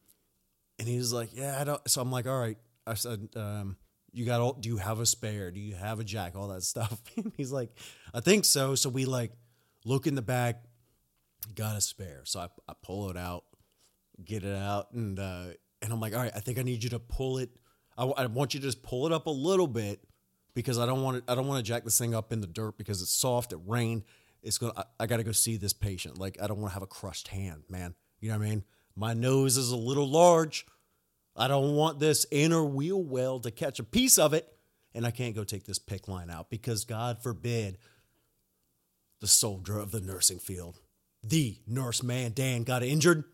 [0.79, 3.77] and he was like, "Yeah, I don't." So I'm like, "All right." I said, um,
[4.11, 4.53] "You got all?
[4.53, 5.51] Do you have a spare?
[5.51, 6.35] Do you have a jack?
[6.35, 7.01] All that stuff."
[7.37, 7.69] He's like,
[8.13, 9.31] "I think so." So we like
[9.85, 10.63] look in the back,
[11.55, 12.21] got a spare.
[12.25, 13.43] So I, I pull it out,
[14.23, 15.45] get it out, and uh,
[15.81, 17.49] and I'm like, "All right, I think I need you to pull it.
[17.97, 20.03] I, I want you to just pull it up a little bit
[20.55, 21.31] because I don't want to.
[21.31, 23.53] I don't want to jack this thing up in the dirt because it's soft.
[23.53, 24.03] It rained.
[24.41, 24.73] It's gonna.
[24.75, 26.17] I, I got to go see this patient.
[26.17, 27.95] Like I don't want to have a crushed hand, man.
[28.23, 28.63] You know what I mean?
[28.95, 30.65] My nose is a little large.
[31.35, 34.47] I don't want this inner wheel well to catch a piece of it.
[34.95, 37.79] And I can't go take this PICC line out because God forbid
[39.19, 40.79] the soldier of the nursing field,
[41.21, 43.25] the nurse man, Dan, got injured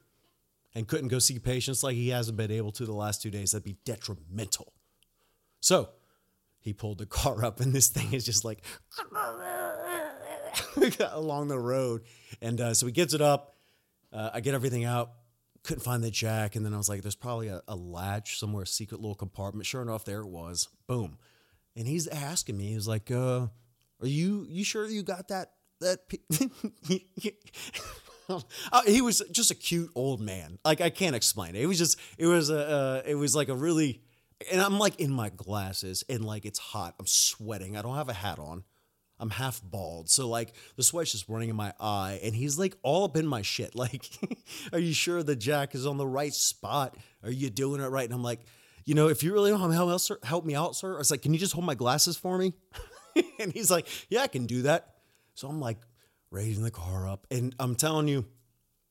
[0.73, 3.51] and couldn't go see patients like he hasn't been able to the last two days.
[3.51, 4.73] That'd be detrimental.
[5.59, 5.89] So
[6.59, 8.63] he pulled the car up, and this thing is just like
[11.11, 12.05] along the road.
[12.41, 13.58] And uh, so he gets it up.
[14.11, 15.11] Uh, I get everything out
[15.63, 16.55] couldn't find the jack.
[16.55, 19.65] And then I was like, there's probably a, a latch somewhere, a secret little compartment.
[19.65, 20.67] Sure enough, there it was.
[20.87, 21.17] Boom.
[21.75, 23.47] And he's asking me, he's like, uh,
[24.01, 25.51] are you, you sure you got that?
[25.81, 25.99] That
[28.71, 30.59] uh, he was just a cute old man.
[30.65, 31.61] Like I can't explain it.
[31.61, 34.01] It was just, it was a, uh, it was like a really,
[34.51, 36.95] and I'm like in my glasses and like it's hot.
[36.99, 37.77] I'm sweating.
[37.77, 38.63] I don't have a hat on.
[39.19, 40.09] I'm half bald.
[40.09, 43.27] So like the sweat's just running in my eye and he's like all up in
[43.27, 43.73] my shit.
[43.79, 44.09] Like,
[44.73, 46.97] are you sure the jack is on the right spot?
[47.23, 48.03] Are you doing it right?
[48.03, 48.41] And I'm like,
[48.83, 50.95] you know, if you really don't have help, sir, help me out, sir.
[50.95, 52.53] I was like, can you just hold my glasses for me?
[53.39, 54.95] and he's like, yeah, I can do that.
[55.33, 55.77] So I'm like
[56.31, 57.25] raising the car up.
[57.31, 58.25] And I'm telling you,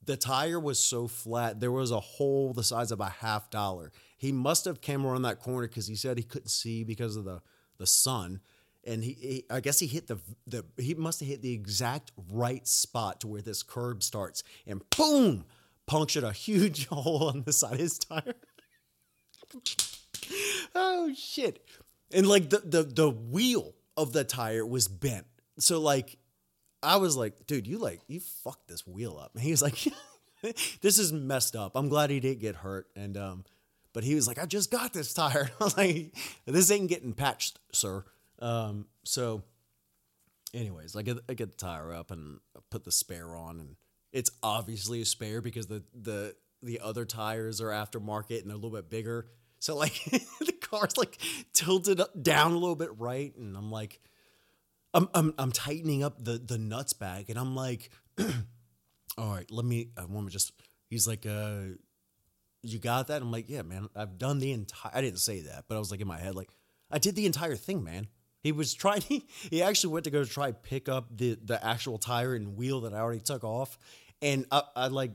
[0.04, 1.60] the tire was so flat.
[1.60, 3.92] There was a hole the size of a half dollar.
[4.16, 7.24] He must have came around that corner because he said he couldn't see because of
[7.24, 7.42] the,
[7.76, 8.40] the sun
[8.86, 12.12] and he, he, I guess he hit the the he must have hit the exact
[12.32, 15.44] right spot to where this curb starts, and boom,
[15.86, 18.34] punctured a huge hole on the side of his tire.
[20.74, 21.64] oh shit!
[22.12, 25.26] And like the the the wheel of the tire was bent,
[25.58, 26.18] so like
[26.82, 29.32] I was like, dude, you like you fucked this wheel up.
[29.34, 29.78] And he was like,
[30.80, 31.72] this is messed up.
[31.74, 33.44] I'm glad he didn't get hurt, and um.
[33.94, 35.50] But he was like, I just got this tire.
[35.60, 36.14] I was like,
[36.46, 38.04] this ain't getting patched, sir.
[38.40, 39.42] Um, so,
[40.54, 43.76] anyways, I get I get the tire up and put the spare on, and
[44.12, 48.60] it's obviously a spare because the the the other tires are aftermarket and they're a
[48.60, 49.26] little bit bigger.
[49.58, 51.18] So like the car's like
[51.52, 54.00] tilted down a little bit right, and I'm like,
[54.94, 57.90] I'm I'm, I'm tightening up the the nuts back, and I'm like,
[59.18, 59.90] all right, let me.
[59.96, 60.52] I want to just.
[60.88, 61.74] He's like, uh,
[62.62, 63.20] you got that?
[63.20, 63.88] I'm like, yeah, man.
[63.94, 64.92] I've done the entire.
[64.94, 66.48] I didn't say that, but I was like in my head, like,
[66.90, 68.08] I did the entire thing, man.
[68.42, 69.02] He was trying.
[69.08, 72.82] He, he actually went to go try pick up the the actual tire and wheel
[72.82, 73.78] that I already took off,
[74.22, 75.12] and I, I like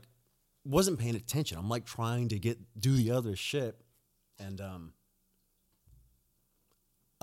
[0.66, 1.58] wasn't paying attention.
[1.58, 3.80] I'm like trying to get do the other shit,
[4.40, 4.94] and um,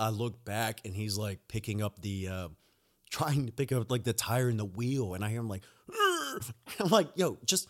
[0.01, 2.47] I look back and he's like picking up the, uh,
[3.11, 5.63] trying to pick up like the tire and the wheel, and I hear him like,
[6.79, 7.67] I'm like, yo, just,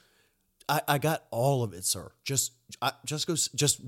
[0.69, 2.11] I, I got all of it, sir.
[2.23, 3.81] Just, I, just go, just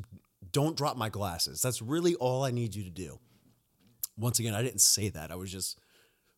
[0.52, 1.62] don't drop my glasses.
[1.62, 3.20] That's really all I need you to do
[4.18, 5.32] once again, I didn't say that.
[5.32, 5.80] I was just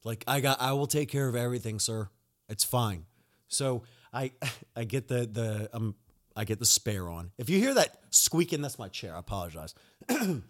[0.03, 2.09] like, I got, I will take care of everything, sir.
[2.49, 3.05] It's fine.
[3.47, 4.31] So I,
[4.75, 5.95] I get the the um,
[6.35, 7.31] I get the spare on.
[7.37, 9.15] If you hear that squeaking, that's my chair.
[9.15, 9.73] I apologize.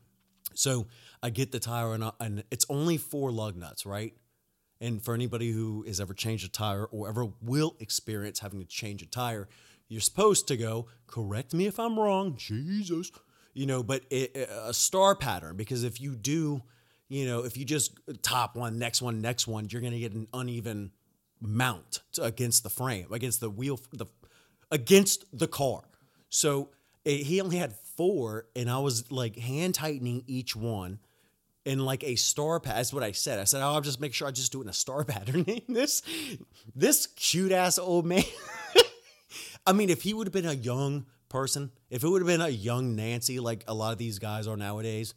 [0.53, 0.87] so
[1.21, 4.13] I get the tire and, I, and it's only four lug nuts, right?
[4.81, 8.65] And for anybody who has ever changed a tire or ever will experience having to
[8.65, 9.47] change a tire,
[9.87, 10.87] you're supposed to go.
[11.07, 13.11] Correct me if I'm wrong, Jesus.
[13.53, 16.63] You know, but it, a star pattern because if you do
[17.07, 20.13] you know, if you just top one, next one, next one, you're going to get
[20.13, 20.91] an uneven
[21.41, 24.05] mount against the frame, against the wheel, the
[24.71, 25.83] against the car.
[26.29, 26.69] So
[27.03, 30.99] it, he only had four, and I was like hand tightening each one,
[31.65, 32.77] in like a star pattern.
[32.77, 33.39] That's what I said.
[33.39, 35.45] I said, "Oh, I'll just make sure I just do it in a star pattern."
[35.67, 36.01] this
[36.75, 38.23] this cute ass old man.
[39.67, 42.41] I mean, if he would have been a young person, if it would have been
[42.41, 45.15] a young Nancy like a lot of these guys are nowadays,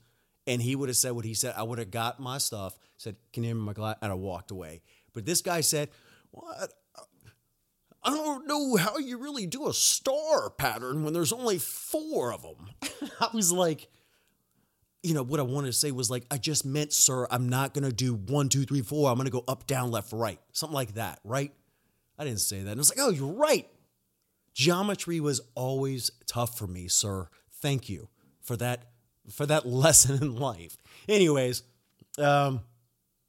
[0.48, 3.16] and he would have said what he said, I would have got my stuff, said,
[3.32, 4.80] "Can you hear me, my glass?" and I walked away.
[5.12, 5.90] But this guy said,
[6.30, 6.72] "What?
[8.02, 12.42] I don't know how you really do a star pattern when there's only four of
[12.42, 12.70] them."
[13.20, 13.88] I was like,
[15.02, 17.74] you know, what I wanted to say was like, I just meant, sir, I'm not
[17.74, 19.10] gonna do one, two, three, four.
[19.10, 21.52] I'm gonna go up, down, left, right, something like that, right?
[22.18, 22.70] I didn't say that.
[22.70, 23.68] And it's like, oh, you're right.
[24.54, 27.28] Geometry was always tough for me, sir.
[27.60, 28.08] Thank you
[28.40, 28.86] for that
[29.30, 30.76] for that lesson in life.
[31.08, 31.62] Anyways,
[32.18, 32.60] um,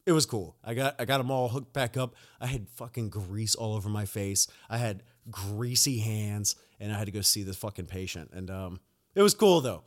[0.05, 0.55] it was cool.
[0.63, 2.15] I got I got them all hooked back up.
[2.41, 4.47] I had fucking grease all over my face.
[4.69, 8.31] I had greasy hands, and I had to go see this fucking patient.
[8.33, 8.79] And um,
[9.15, 9.83] it was cool though.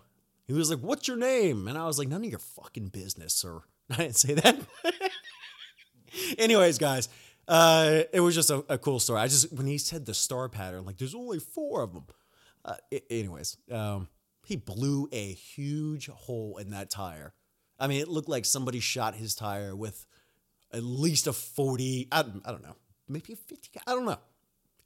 [0.46, 3.34] He was like, "What's your name?" And I was like, "None of your fucking business,
[3.34, 4.58] sir." I didn't say that.
[6.38, 7.08] Anyways, guys,
[7.48, 9.20] uh, it was just a, a, cool story.
[9.20, 12.04] I just when he said the star pattern, like there's only four of them.
[12.64, 12.76] Uh,
[13.10, 14.08] anyways, um,
[14.44, 17.34] he blew a huge hole in that tire.
[17.78, 20.06] I mean, it looked like somebody shot his tire with
[20.72, 22.76] at least a 40, I, I don't know,
[23.08, 24.18] maybe a 50, I don't know.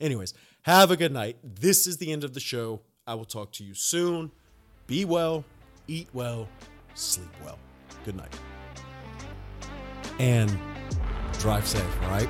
[0.00, 1.36] Anyways, have a good night.
[1.42, 2.82] This is the end of the show.
[3.06, 4.30] I will talk to you soon.
[4.86, 5.44] Be well,
[5.88, 6.48] eat well,
[6.94, 7.58] sleep well.
[8.04, 8.38] Good night.
[10.18, 10.56] And
[11.38, 12.28] drive safe, all right?